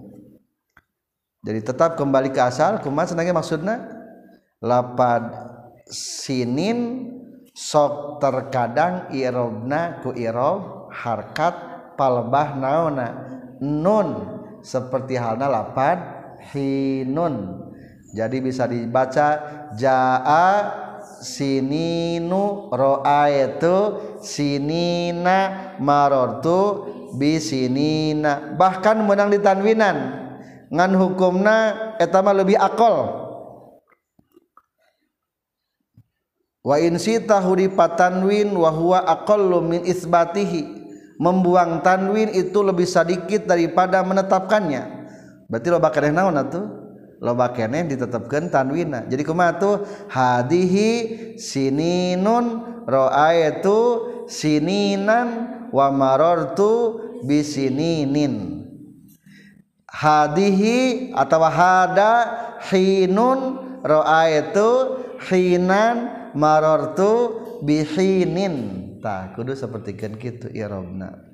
[1.44, 3.74] Jadi tetap kembali ke asal kumaha senangnya maksudna
[4.64, 5.28] lapad
[5.88, 7.08] sinin
[7.52, 11.54] sok terkadang irobna ku irob harkat
[11.96, 13.08] palbah naona.
[13.62, 14.08] Nun
[14.60, 16.13] seperti halnya lapad
[16.52, 17.64] hinun
[18.14, 19.42] jadi bisa dibaca
[19.74, 20.50] jaa
[21.18, 26.86] sininu ro'aitu sinina marortu
[27.18, 28.54] bisinina.
[28.54, 30.22] Bahkan menang di tanwinan.
[30.70, 31.56] Ngan hukumna
[31.98, 33.26] etama lebih akol.
[36.64, 40.86] Wa in sitahu di patanwin wa huwa aqallu min isbatihi.
[41.18, 44.93] Membuang tanwin itu lebih sedikit daripada menetapkannya
[45.48, 46.84] berarti lo bakal naon atuh?
[47.24, 49.08] Loba kene ditetapkan tanwina.
[49.08, 49.76] Jadi kumaha tuh?
[50.12, 50.90] Hadihi
[51.40, 53.78] sininun ra'aitu
[54.28, 55.28] sininan
[55.72, 58.66] wa marartu bisininin.
[59.88, 62.12] Hadihi atau hada
[62.68, 63.40] hinun
[63.80, 65.96] ra'aitu hinan
[66.36, 68.54] marartu bihinin.
[69.00, 71.33] Tak kudu seperti kan gitu irobna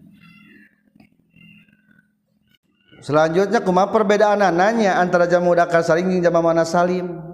[3.01, 7.31] selanjutnya kuma perbedaan nanya antara jamu dakar salim jeung jamu mana salim.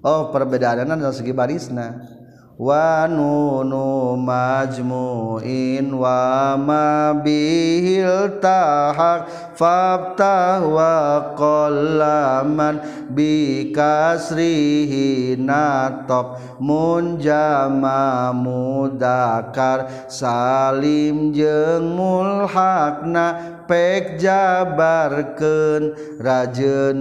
[0.00, 2.20] Oh perbedaan dari segi barisna.
[2.60, 20.04] Wa nunu majmu'in wa ma bihil tahak fabtah wa qallaman bi kasrihi natok munjama mudakar
[20.12, 26.98] salim jeung mulhakna pek jabarkeun rajen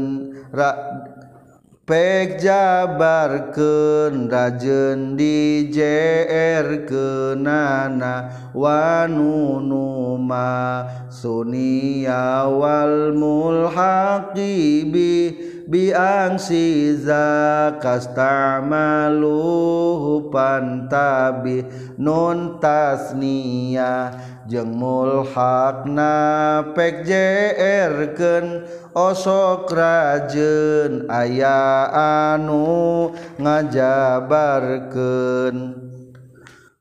[0.53, 0.69] ra,
[1.89, 8.13] pek jabarkeun rajen di JR rajeun dijerkeunana
[8.53, 10.45] wanunuma
[11.09, 15.09] suniawal mulhaqibi
[15.69, 19.37] biang siza kastamalu
[20.33, 21.61] pantabi
[22.01, 24.09] non tasnia
[24.49, 26.17] jeung mulhakna
[26.73, 28.65] pek JR ken
[28.97, 31.85] osok rajen aya
[32.33, 35.85] anu ngajabarken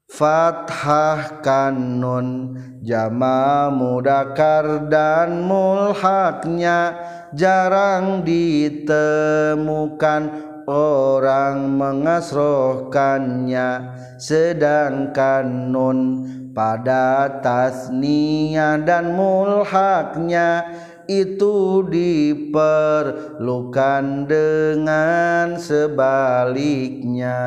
[0.09, 6.97] Fathah kanun jama mudakar dan mulhaknya
[7.35, 20.69] jarang ditemukan orang mengasrohkannya sedangkan nun pada tasnia dan mulhaknya
[21.09, 27.41] itu diperlukan dengan sebaliknya.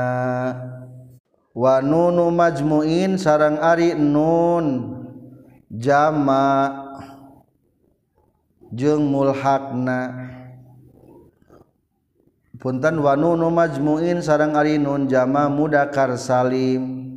[1.54, 4.98] Wanunu majmuin sarang ari nun
[5.70, 6.81] jama
[8.72, 10.32] jeung mulhakna.
[12.62, 17.08] Punten wanunu majmuin sarang arinun jama mudakar salim.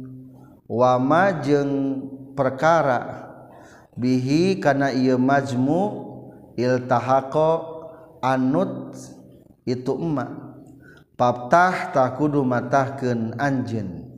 [0.64, 2.02] Wama jeung
[2.32, 3.30] perkara.
[3.94, 5.82] Bihi kana ieu majmu
[6.58, 7.50] iltahaqo
[8.18, 8.96] anut
[9.62, 10.58] itu emma
[11.14, 14.10] paptah takudu matahkeun anjeun.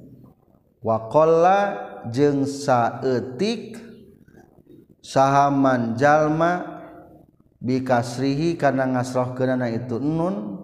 [0.81, 1.61] Wa qalla
[2.09, 3.77] jeung saeutik
[5.03, 6.76] sahaman jalma
[7.61, 10.61] bikasrihi karena ngasrohkeunana itu nun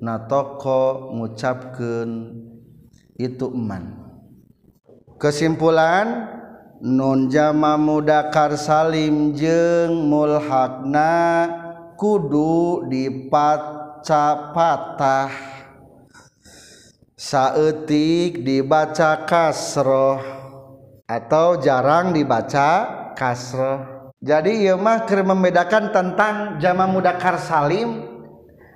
[0.00, 2.10] na toko ngucapkeun
[3.16, 4.04] itu eman.
[5.16, 6.28] Kesimpulan
[6.84, 11.48] nun jama mudakar salim jeung mulhakna
[11.96, 15.32] kudu dipaca patah
[17.14, 20.20] saeutik dibaca kasroh
[21.08, 22.70] atau jarang dibaca
[23.16, 23.93] kasroh.
[24.24, 28.08] jadi Imah ke membedakan tentang jama mudakar Salim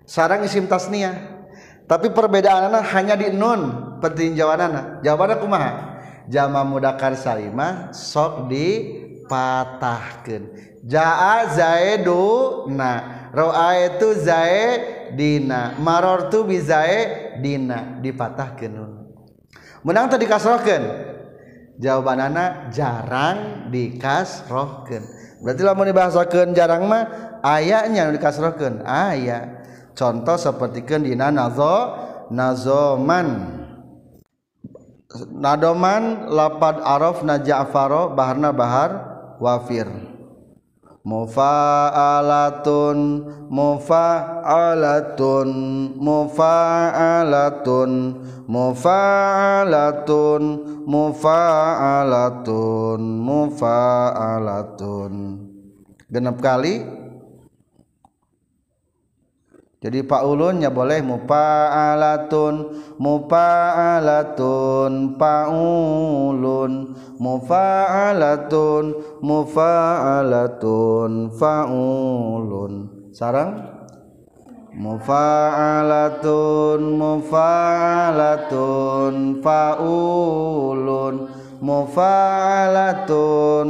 [0.05, 1.41] sarang isim tasniah.
[1.89, 5.97] Tapi perbedaan anak hanya di nun pertinjauan anak jawabannya kumaha?
[6.29, 10.45] Jama mudakar salimah sok dipatahkan
[10.85, 13.33] jaa zaidu na
[13.89, 19.09] itu zaidina maror tu bizae dina dipatahkan nun.
[19.81, 21.09] Menang tadi kasrohkan
[21.81, 27.05] jawaban anak jarang dikasrohkan berarti lamun dibahasakeun jarang mah
[27.43, 28.83] ayanya nu dikasrohkeun.
[28.83, 29.63] Ah, Aya
[29.95, 31.95] contoh sapertikeun dina nazo
[32.35, 33.59] nazoman.
[35.33, 38.91] Nadoman lapad arof na ja'faro baharna bahar
[39.41, 39.89] wafir.
[41.09, 42.99] Mufa'alatun
[43.49, 45.49] mufa'alatun
[45.97, 47.93] mufa'alatun
[48.45, 50.43] mufa'alatun
[50.85, 55.13] mufa'alatun mufa'alatun.
[56.13, 57.08] Genap kali
[59.79, 62.55] jadi Pak ulunnya boleh mufa'alatun
[62.99, 66.73] mufa'alatun fa'ulun
[67.23, 68.85] mufa'alatun
[69.23, 72.73] mufa'alatun fa'ulun
[73.15, 73.79] sarang?
[74.79, 81.15] Mufa'alatun mufa'alatun fa'ulun
[81.63, 83.67] mufa'alatun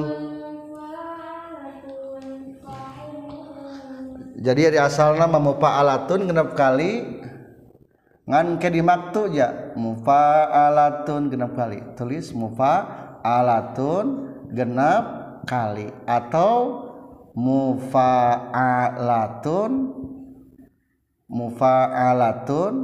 [4.39, 7.19] jadi dari asal nama mufa'alatun genap kali.
[8.29, 11.83] Ngan ke di maktu ya mufa'alatun genap kali.
[11.99, 14.07] Tulis mufa'alatun
[14.55, 15.91] genap kali.
[16.07, 16.87] Atau
[17.35, 17.67] mufa'alatun
[21.27, 22.75] mufa'alatun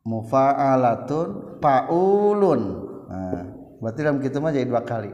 [0.00, 2.60] mufa'alatun paulun.
[3.04, 3.52] Nah,
[3.84, 5.12] berarti dalam kita mah jadi dua kali.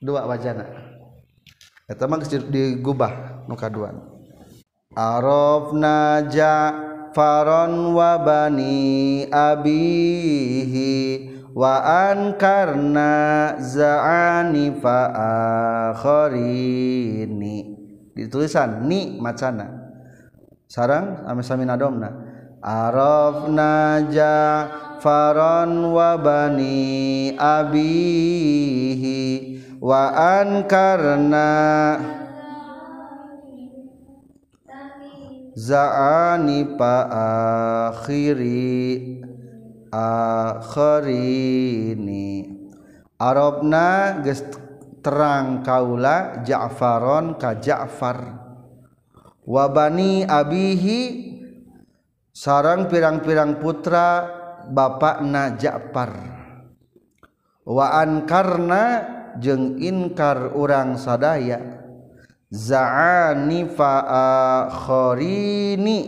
[0.00, 0.85] Dua wajana
[1.86, 4.02] eta mah digubah nu kaduan
[4.94, 6.26] arafna
[7.16, 10.92] faron wa bani abihi
[11.56, 11.80] wa
[12.12, 15.08] ankarna za'ani fa
[15.96, 17.76] akharini
[18.12, 19.88] ditulisan ni macana.
[20.68, 22.12] Sarang ame sami nadomna.
[22.60, 24.04] Arafna
[25.00, 28.42] faron wa bani abihi
[29.80, 31.48] waan karena
[35.56, 36.94] zaani pa
[37.88, 39.24] akhiri
[39.94, 41.06] akhirini
[43.16, 44.44] Arabna geus
[45.00, 48.44] terang kaula Ja'faron ka Ja'far.
[49.48, 51.32] Wabani Abihi
[52.36, 54.28] sarang pirang-pirang putra
[54.68, 56.36] Bapak Najapar
[57.66, 59.02] waan karena
[59.42, 61.60] jeng inkar orang sadaya
[62.52, 65.98] zaani fa'akhorini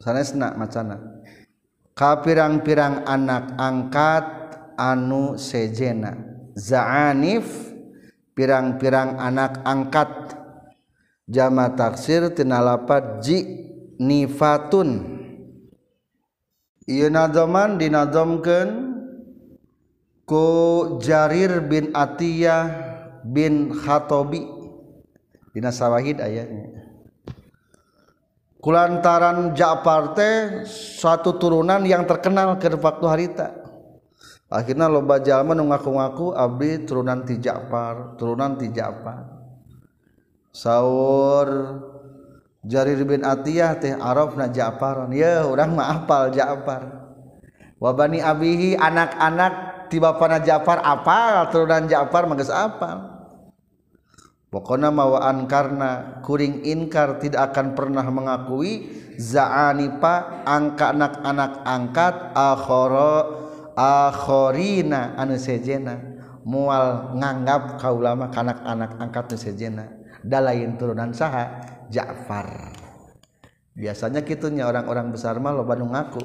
[0.00, 0.98] sanesna macana.
[1.94, 4.26] Ka pirang-pirang anak angkat
[4.74, 6.18] anu sejena.
[6.58, 7.70] Za'anif
[8.34, 10.10] pirang-pirang anak angkat.
[11.24, 13.64] Jama taksir tina lapat ji
[13.96, 15.16] nifatun
[16.84, 18.83] ieu nadoman dinadomkeun
[20.24, 20.46] ku
[21.00, 22.64] Jarir bin Atiyah
[23.24, 24.44] bin Khatobi.
[25.54, 26.84] Dina sawahid ayatnya
[28.64, 33.48] kulantaran Ja'far teh suatu turunan yang terkenal ke waktu harita.
[34.48, 39.28] Akhirnya loba jalma nu ngaku-ngaku abdi turunan ti Ja'far turunan ti Ja'far.
[40.48, 41.48] Saur
[42.64, 45.12] Jarir bin Atiyah teh arafna Ja'faran.
[45.12, 47.04] Ya urang mah apal Ja'far.
[47.76, 53.14] Wa bani abihi anak-anak ti bapana Ja'far apal turunan Ja'far mah geus apal.
[54.50, 58.86] Pokoknya mawaan karena kuring inkar tidak akan pernah mengakui
[59.18, 63.14] za'anipa angka anak-anak angkat akhoro
[63.78, 66.18] akhorina anu sejena.
[66.42, 69.86] Mual nganggap kaulama kanak-anak angkat nu sejena.
[70.26, 72.74] Dalain turunan saha Ja'far.
[73.74, 76.22] Biasanya kitunya orang-orang besar mah loba nu ngaku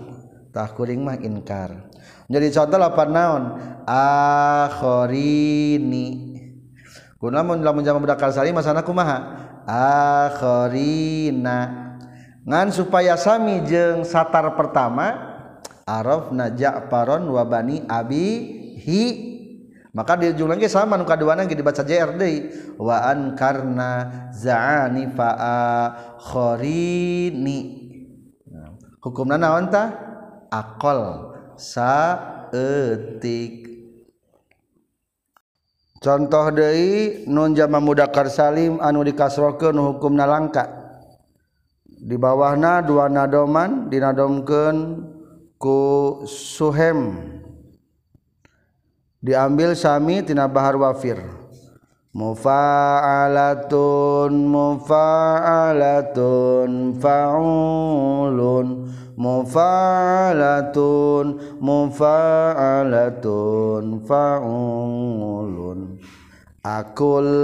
[0.54, 1.90] tah kuring mah inkar
[2.30, 3.58] jadi contoh lapan naon?
[4.70, 5.28] Akhorini.
[7.20, 9.50] Lamun lamun jamak mudzakkar salim masana kumaha?
[9.70, 11.58] Akharina
[12.50, 15.14] ngan supaya sami jeung satar pertama
[15.86, 17.86] arafna ja'faron wa bani
[18.82, 19.04] hi
[19.94, 22.50] maka di ujung lagi sama nu kaduana ge dibaca JR deui
[22.82, 25.30] wa an karna za'ani fa
[26.18, 27.60] akharini
[29.06, 29.94] hukumna naon tah
[30.50, 31.30] aqal
[31.60, 33.68] saetik
[36.00, 40.88] contoh Dei nun jama mudakar Salim anu dikasroken hukum nalangka.
[42.00, 45.04] Di bawahna dua nadoman dinadomken
[45.60, 47.28] ku suhem.
[49.20, 51.20] Diambil sami tina bahar wafir.
[52.16, 56.72] Mufa'alatun mufa'alatun
[57.04, 58.68] fa'ulun.
[59.20, 66.00] Mufa'alatun mufa'alatun fa'ulun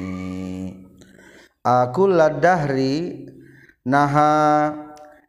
[1.60, 3.28] aku ladahri
[3.84, 4.72] naha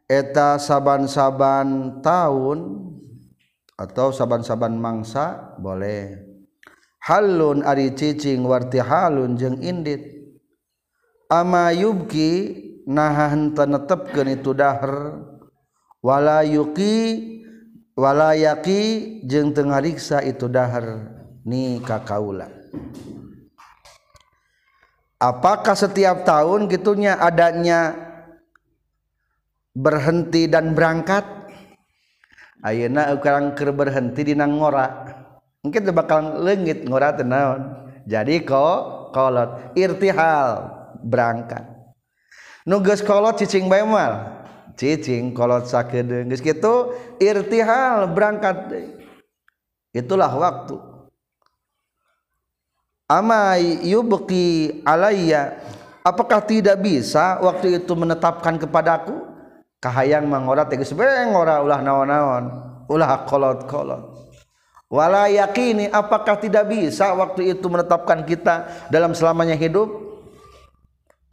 [0.07, 2.92] eta saban-saban tahun
[3.75, 6.19] atau saban-saban mangsa boleh.
[7.03, 10.01] Halun ari cicing warti halun jeng indit.
[11.27, 15.19] Ama yubki naha henteu netepkeun itu dahr
[16.03, 16.95] wala yuki
[17.95, 21.15] wala yaki jeung teu ngariksa itu dahr
[21.47, 22.51] ni kakaula
[25.21, 27.95] apakah setiap tahun gitunya adanya
[29.71, 31.42] berhenti dan berangkat
[32.63, 35.19] ayeuna ukurang keur berhenti dina ngora.
[35.63, 37.83] Mungkin bakal leungit ngora teh naon.
[38.07, 40.71] Jadi kok kolot irtihal
[41.03, 41.63] berangkat.
[42.63, 44.43] Nu geus kolot cicing bae mal
[44.79, 48.71] cicing kolot sakedeung geus kitu irtihal berangkat
[49.93, 50.79] itulah waktu.
[53.07, 55.59] Ama yubqi alayya
[56.01, 59.22] apakah tidak bisa waktu itu menetapkan kepadaku
[59.83, 62.43] kahayang mangora tegas bengora ulah naon-naon.
[62.87, 64.15] Ulah kolot-kolot.
[64.87, 69.89] Wala yakini apakah tidak bisa waktu itu menetapkan kita dalam selamanya hidup?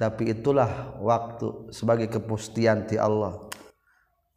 [0.00, 3.49] Tapi itulah waktu sebagai kepustian ti Allah.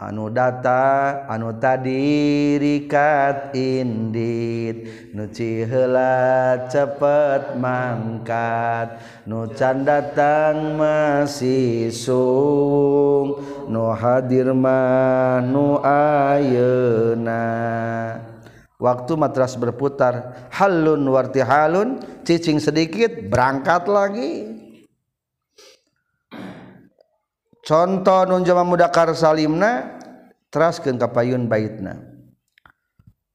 [0.01, 5.09] anu data anu tadirikat Indit.
[5.13, 8.97] Nuci hela cepet mangkat.
[9.29, 13.37] Nu can datang masih sung.
[13.69, 17.45] Nu hadirmah nu ayeuna.
[18.81, 20.33] Waktu matras berputar.
[20.49, 24.53] Halun warti halun cicing sedikit berangkat lagi.
[27.64, 29.97] contoh nun jama mudakar salimna
[30.53, 31.97] teraskeun ka payun baitna.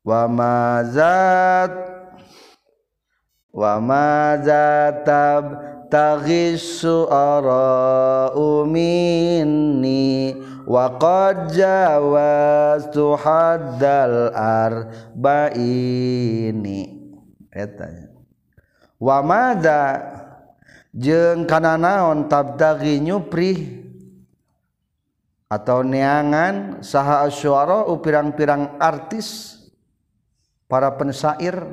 [0.05, 1.72] Wa mazat
[3.51, 5.45] wa mazatab
[5.91, 8.31] taghissu ara
[8.68, 10.37] minni
[10.68, 15.61] wa qad jawaztu haddal arbaini.
[17.49, 17.89] Eta
[19.03, 19.99] wa madza
[20.95, 23.78] jeung kana naon tabdaghi nyuprih?
[25.49, 29.57] Atau neangan saha asyara pirang-pirang artis
[30.68, 31.64] para pensair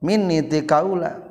[0.00, 1.30] minni ti kaula.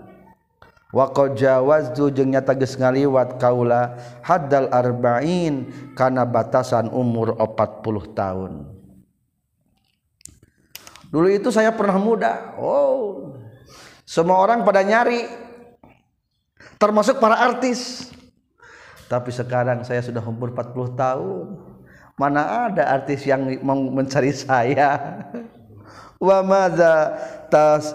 [0.91, 3.95] Jawazzu jengnya tagis ngaliwat kaula
[4.27, 8.51] hadal arba'in karena batasan umur 40 tahun.
[11.11, 12.59] Dulu itu saya pernah muda.
[12.59, 13.39] Oh
[14.11, 15.23] semua orang pada nyari
[16.75, 18.11] termasuk para artis
[19.11, 21.59] tapi sekarang saya sudah umur 40 tahun.
[22.15, 23.43] Mana ada artis yang
[23.91, 25.19] mencari saya?
[26.31, 27.19] Wa madza
[27.51, 27.91] tas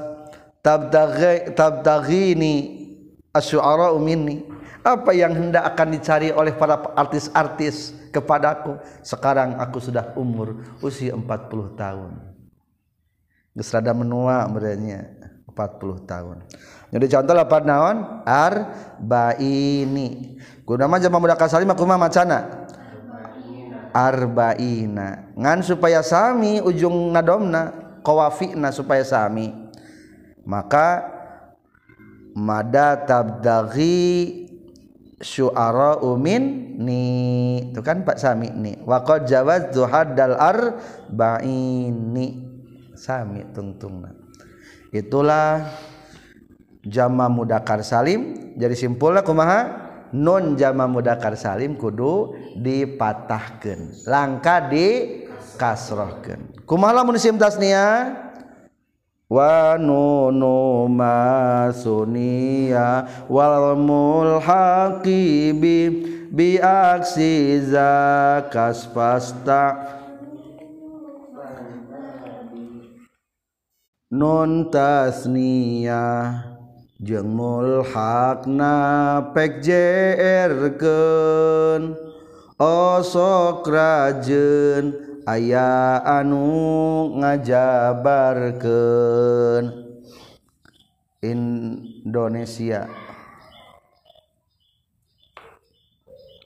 [0.61, 2.55] tabtaghi tabtaghini
[3.33, 4.45] asyuara minni.
[4.85, 8.77] Apa yang hendak akan dicari oleh para artis-artis kepadaku?
[9.01, 12.12] Sekarang aku sudah umur usia 40 tahun.
[13.57, 15.17] Geus rada menua merenya
[15.57, 16.44] 40 tahun.
[16.92, 17.96] Jadi contoh lapan naon
[18.28, 20.36] arbaini.
[20.68, 22.68] Kunaon jama muda kasalim aku mah macana?
[23.96, 25.32] Arbaina.
[25.32, 27.72] Ngan supaya sami ujung nadomna
[28.04, 29.48] qawafina supaya sami.
[30.44, 31.09] Maka
[32.36, 34.44] mada tabdaghi
[35.16, 37.02] syu'ara umin ni
[37.72, 38.76] itu kan Pak Sami ni.
[38.84, 42.44] Waqad jawaz haddal arba'ini.
[42.94, 44.26] Sami tungtungna
[45.01, 45.68] itulah
[46.86, 48.55] jama mudakar salim.
[48.57, 49.84] Jadi simpulnya kumaha?
[50.14, 55.20] Non jama mudakar salim kudu dipatahkan langka di
[55.57, 58.28] kasrohkan kumaha lamun isim tasniah
[59.26, 62.07] wa nunu masunia
[63.26, 65.78] wal mulhaqi bi
[66.30, 69.95] bi aksi zakas pasta
[74.11, 76.42] non tasnia
[77.02, 78.74] jeung mulhaqna
[79.34, 81.98] pek jerkeun
[82.57, 84.94] osok rajeun
[85.26, 89.86] aya anu ngajabarkeun.
[91.26, 92.86] Indonesia.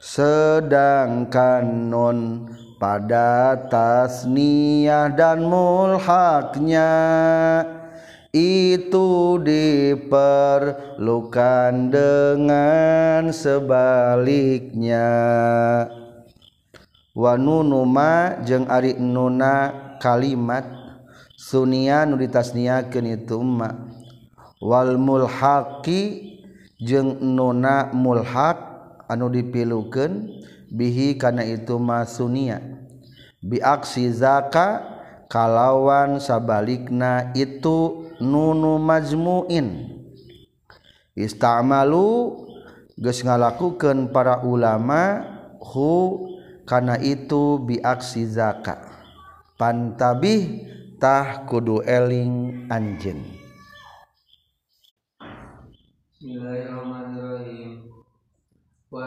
[0.01, 2.49] Sedangkan non
[2.81, 6.89] pada tasniyah dan mulhaknya.
[8.31, 10.31] Itu diperlukan
[11.91, 15.11] dengan sebaliknya.
[17.11, 20.63] Wanunuma jeung ari nuna kalimat
[21.35, 23.75] sunia nu ditasniakeun itu ma.
[24.63, 26.39] Wal mulhaqi
[26.79, 28.57] jeung nuna mulhaq
[29.11, 30.40] anu dipilukeun
[30.71, 32.81] bihi karena itu masunia
[33.41, 34.85] biaksi zaka
[35.33, 39.97] kalawan sabalikna itu nunu majmuin.
[41.17, 42.09] Istamalu
[43.01, 45.25] geus ngalakukeun para ulama
[45.59, 46.27] hu
[46.69, 48.77] karena itu biaksi zaka.
[49.57, 53.21] Pantabih tah kudu eling anjeun.
[56.21, 57.89] Bismillahirrahmanirrahim.
[58.93, 59.07] Wa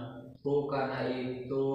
[0.41, 1.65] karena itu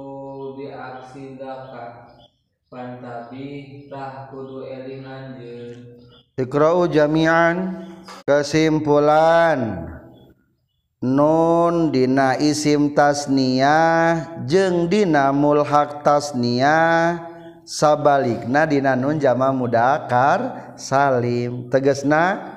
[2.99, 3.47] tapi
[3.87, 5.97] tah kudu eling anjeun
[6.37, 7.89] Iqra'u jami'an.
[8.29, 9.89] Kesimpulan.
[11.01, 17.25] Nun dina isim tasniyah jeung dina mulhaq tasniyah.
[17.65, 21.73] Sabalikna dina nun jama mudakar salim.
[21.73, 22.53] Tegesna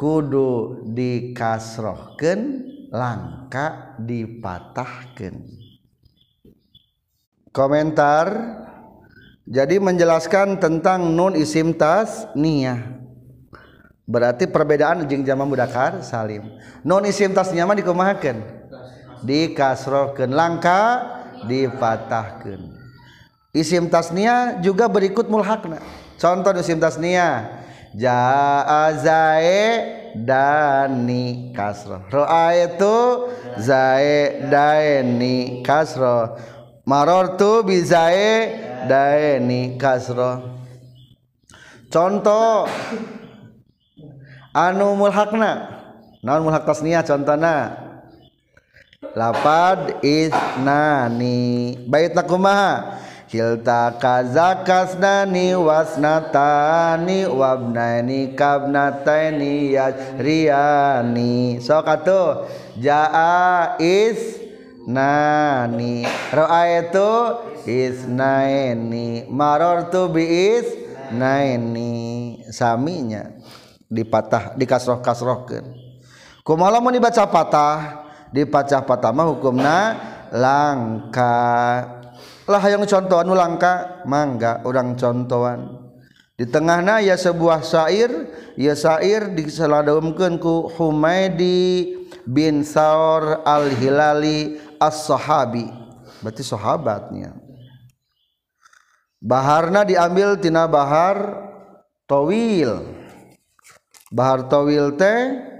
[0.00, 5.42] kudu dikasrohkeun langka dipatahkeun
[7.50, 8.30] komentar
[9.44, 12.80] jadi menjelaskan tentang nun isim tas niyah.
[14.04, 16.48] Berarti perbedaan jeung jama mudakar salim.
[16.80, 18.40] Nun isim tas niyah mah dikumahakeun?
[19.20, 21.04] Dikasrohkeun langka
[21.44, 22.84] dipatahkeun.
[23.54, 25.78] Isim tasniyah juga berikut mulhakna.
[26.18, 27.62] Contoh isim tasniyah
[27.94, 28.90] jaa
[30.14, 36.38] dani kasroh roaitu zae daeni kasroh
[36.86, 38.54] marortu bizae
[38.86, 40.54] daeni kasroh
[41.90, 42.70] contoh
[44.54, 45.82] anu mulhakna.
[46.24, 47.76] Naon mulhak tasniah contohna
[49.12, 52.93] lapad isnani baitna kumaha?
[53.28, 61.60] Hilta kaza kasnani wasnatani wabnani kabnataini yajriyani.
[61.60, 62.48] Sok atuh.
[62.74, 64.82] Jaa isnani
[66.34, 67.12] ro'a itu
[67.64, 70.24] isnaini marortu bi
[70.60, 71.92] isnaini
[72.52, 73.32] saminya
[73.88, 75.64] dipatah dikasroh kasrohkeun
[76.44, 78.04] kumaha mun dibaca patah
[78.34, 79.96] dipacah patah mah hukumna
[80.34, 81.93] langka
[82.44, 85.80] lah yang contoh anu langka mangga orang contohan.
[86.34, 88.10] Di tengahna ya sebuah syair
[88.58, 91.94] ya syair diseladaumkeun ku Humaidi
[92.26, 95.70] bin Saur al-Hilali as-Sahabi.
[96.20, 97.38] Berarti sahabatnya.
[99.22, 101.48] Baharna diambil tina bahar
[102.04, 102.92] tawil.
[104.12, 105.54] Bahar tawil teh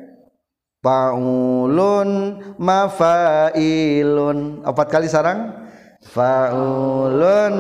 [0.85, 4.61] Faulun mafailun.
[4.61, 5.64] Empat kali sarang
[6.05, 7.57] Faulun.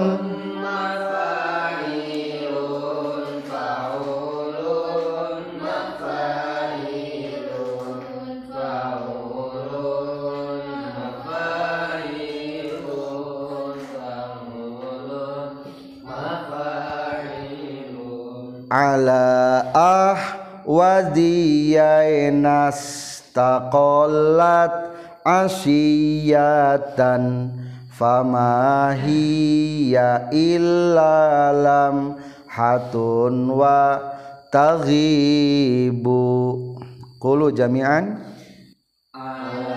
[18.74, 20.18] Ala ah
[20.66, 22.82] wadiyainas
[23.30, 24.90] taqallat
[25.22, 27.22] asiyatan
[27.94, 29.14] famahiya
[30.34, 32.18] illalam
[32.50, 34.02] hatun wa
[34.50, 36.22] taghibu
[37.22, 38.18] qulu jami'an
[39.14, 39.73] Amin.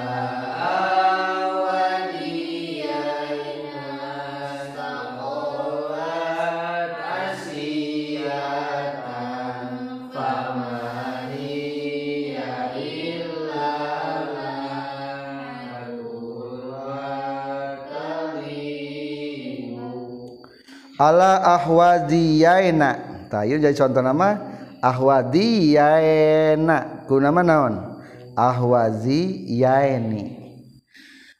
[20.97, 22.89] ala ahwadiyaina
[23.29, 24.41] tayu jadi contoh nama
[24.81, 27.97] ahwadiyaina ku nama naon?
[28.37, 30.37] Ahwaziyaini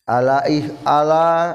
[0.09, 1.53] ala ih ala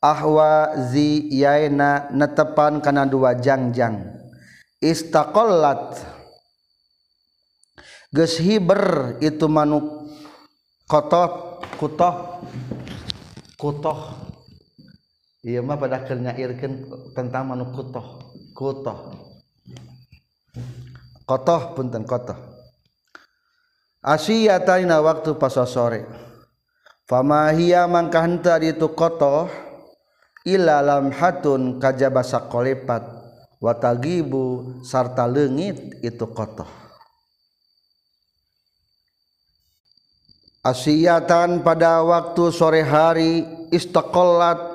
[0.00, 4.00] ahwaziyaina netepan kana dua jangjang.
[4.80, 6.00] Istaqallat
[8.16, 10.08] geus hiber itu manuk
[10.88, 12.40] kotot kutoh
[13.60, 14.21] kutoh.
[15.42, 16.86] Iya mah pada nyairkeun
[17.18, 18.98] tentang manuk kutoh kutoh
[21.26, 22.38] kotoh punten kotoh.
[24.02, 26.06] Asiyataina waktu pas sore.
[27.10, 29.50] Fama hiya mangka henteu itu kotoh
[30.46, 33.02] illa lam hatun kajaba sakolepat
[33.58, 36.70] watagibu sarta leungit itu kotoh.
[40.62, 43.42] Asiyatan pada waktu sore hari
[43.74, 44.71] istaqallat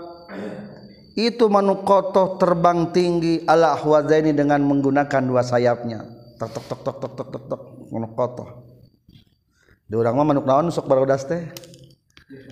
[1.18, 6.05] itu manuk kotoh terbang tinggi ala ahwazaini dengan menggunakan dua sayapnya.
[6.38, 8.49] Tok tok tok tok tok tok tok tok manuk kotoh.
[9.89, 11.41] Di urang mah manuk naon sok barodas teh?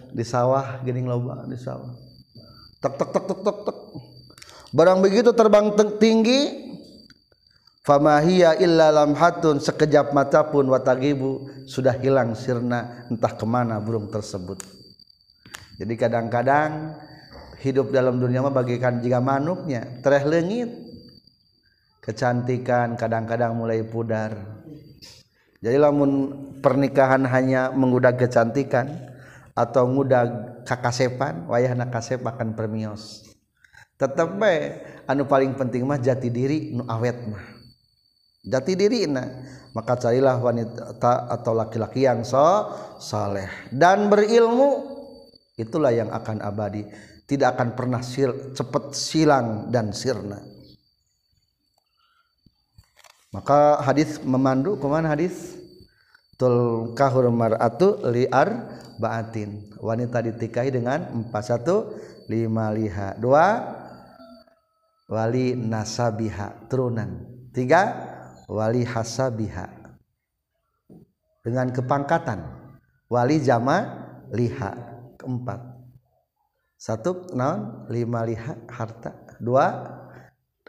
[0.09, 1.93] Di sawah geuning loba di sawah.
[2.82, 3.78] Tok tok tok tok tok tok.
[4.74, 5.70] Barang begitu terbang
[6.01, 6.66] tinggi
[7.86, 14.57] famahiya illa lamhatun sekejap mata pun watagibu sudah hilang sirna entah ke mana burung tersebut.
[15.78, 16.97] Jadi kadang-kadang
[17.66, 20.70] hidup dalam dunia mah bagikan jika manuknya tereh lengit.
[22.05, 24.38] Kecantikan kadang-kadang mulai pudar.
[25.57, 26.30] Jadi lamun
[26.61, 28.93] pernikahan hanya menggudak kecantikan
[29.57, 33.26] atau ngudag kakasepan wayahna kasep akan permios.
[33.97, 37.41] Tetep bae anu paling penting mah jati diri nu awet mah.
[38.45, 39.26] Jati diri nah
[39.74, 41.01] maka carilah wanita
[41.34, 42.70] atau laki-laki yang so
[43.01, 44.95] saleh dan berilmu
[45.56, 46.84] itulah yang akan abadi.
[47.26, 50.38] Tidak akan pernah sil, cepat silang dan sirna.
[53.34, 55.58] Maka hadis memandu ke mana hadis?
[56.38, 59.66] Tul kahur mar'atu liar baatin.
[59.82, 61.97] Wanita ditikahi dengan empat satu
[62.32, 63.76] lima liha dua
[65.12, 67.91] wali nasabiha turunan tiga
[68.47, 69.68] wali hasabiha.
[71.43, 72.39] Dengan kepangkatan
[73.12, 74.95] wali jama liha
[75.26, 75.76] keempat
[76.76, 77.89] satu naon?
[77.89, 79.15] Lima liha harta.
[79.41, 79.65] Dua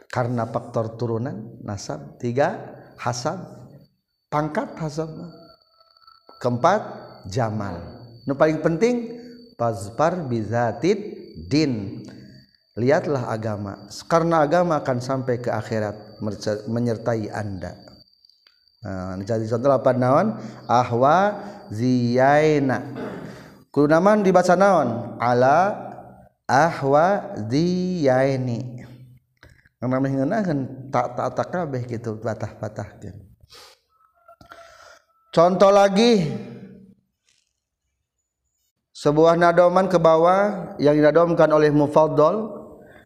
[0.09, 2.17] karena faktor turunan nasab.
[2.17, 2.57] Tiga
[2.97, 3.37] hasab.
[4.31, 5.13] Pangkat hasab.
[6.41, 6.81] Keempat
[7.29, 7.77] jamal.
[8.25, 9.13] Nu paling penting
[9.59, 10.97] pazfar bizatid
[11.45, 12.01] din.
[12.77, 13.85] Lihatlah agama.
[14.09, 16.21] Karena agama akan sampai ke akhirat
[16.69, 17.73] menyertai anda.
[18.85, 20.37] Nah, jadi contoh apa naon?
[20.69, 21.41] Ahwa
[21.73, 22.85] ziyaina
[23.71, 25.17] kudu naman dibaca naon?
[25.19, 25.87] Ala
[26.47, 28.87] ahwa ziyaini
[29.77, 30.59] Yang namanya ngeunaheun
[30.89, 33.27] tak tak tak kabeh gitu patah-patahkeun
[35.37, 36.25] contoh lagi.
[38.97, 42.49] Sebuah nadoman ke bawah yang dinadomkan oleh mufaddal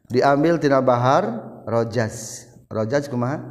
[0.07, 3.43] diambil tina bahar rojas rojas kumaha?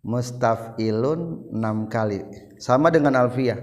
[0.00, 2.24] Mustafilun 6 kali
[2.64, 3.60] sama dengan alfiyah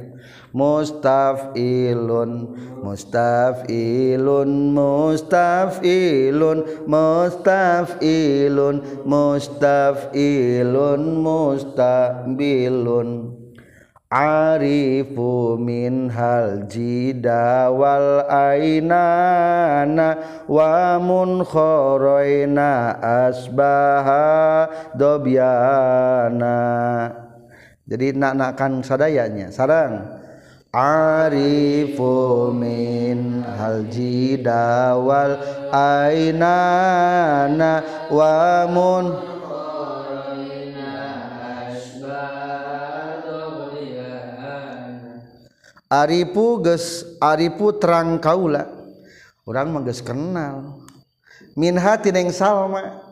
[0.54, 2.54] mustafilun
[2.86, 8.78] mustafilun mustafilun mustafilun
[9.10, 13.10] mustafilun mustabilun
[14.12, 20.20] Arifu min hal jida wal ainana
[20.52, 24.68] wa mun khoroina asbaha
[25.00, 26.60] dobyana
[27.92, 29.52] jadi nak nakkan sadayanya.
[29.52, 30.24] Sarang.
[30.72, 35.36] Arifu min hal jida wal
[35.76, 36.64] ainana
[38.08, 39.12] wa mun.
[45.92, 48.72] Aripu geus Aripu terang kaula.
[49.44, 50.80] Orang geus kenal.
[51.60, 53.04] Min hati neng Salma.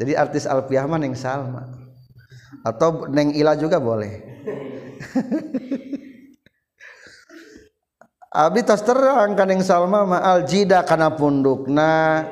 [0.00, 1.81] Jadi artis Alfiah neng Salma
[2.60, 4.20] atau neng ila juga boleh.
[8.32, 12.24] Abi tas terang kaning Salma ma aljida kana pundukna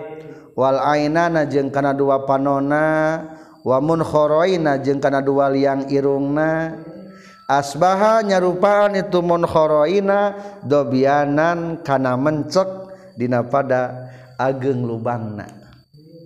[0.57, 3.21] wal ainana jeung kana dua panona
[3.61, 6.81] wa munkhoroina jeung kana dua liang irungna.
[7.51, 12.69] Asbaha nyarupaan itu munkhoroina dobianan kana mencek
[13.19, 14.09] dina pada
[14.39, 15.51] ageng lubangna.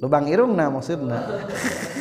[0.04, 1.18] Lubang irungna maksudna.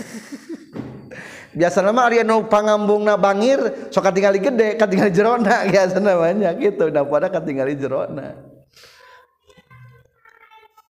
[1.53, 6.89] biasanya mah ari anu pangambungna bangir sok katingali gede katingali jerona biasana banyak gitu.
[6.89, 8.35] Da pada katingali jerona.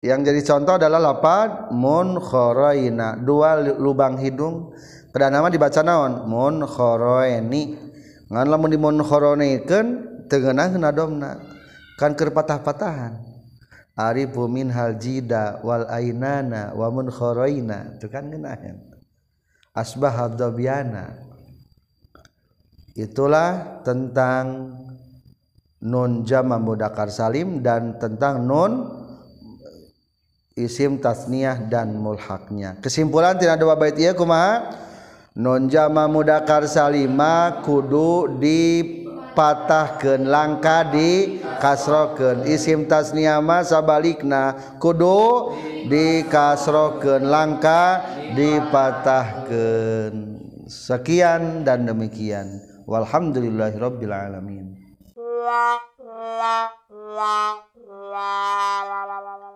[0.02, 4.74] Yang jadi contoh adalah lapad mun khoroina dua lubang hidung.
[5.14, 6.26] Pada nama dibaca naon?
[6.26, 7.78] Mun khoroini.
[8.32, 9.86] Ngan lamun di mun khoronekeun
[10.26, 11.38] teu ngeunaheun adomna
[12.00, 13.30] kan keur patah-patahan.
[13.92, 17.94] Arifu min hal jida wal ainana wa mun khoroina.
[17.94, 18.91] Itu kan ngeunaheun
[19.72, 21.16] asbah dobiana.
[22.92, 24.76] Itulah tentang
[25.80, 28.72] nun jama mudakar salim dan tentang nun
[30.52, 32.76] isim tasniyah dan mulhaknya.
[32.84, 34.76] Kesimpulan tidak dua bait ieu kumaha?
[35.32, 38.36] Nun jama mudakar salima kudu
[39.32, 45.52] patahkan langka di kasroken isim tasniyama sabalikna kudu
[45.88, 48.04] di kasroken langka
[48.36, 50.12] dipatahkan
[50.72, 52.64] sekian dan demikian.
[52.88, 54.74] Walhamdulillahirabbil alamin.
[55.16, 55.76] La
[56.16, 56.58] la
[57.12, 57.52] la
[57.84, 59.51] la la la.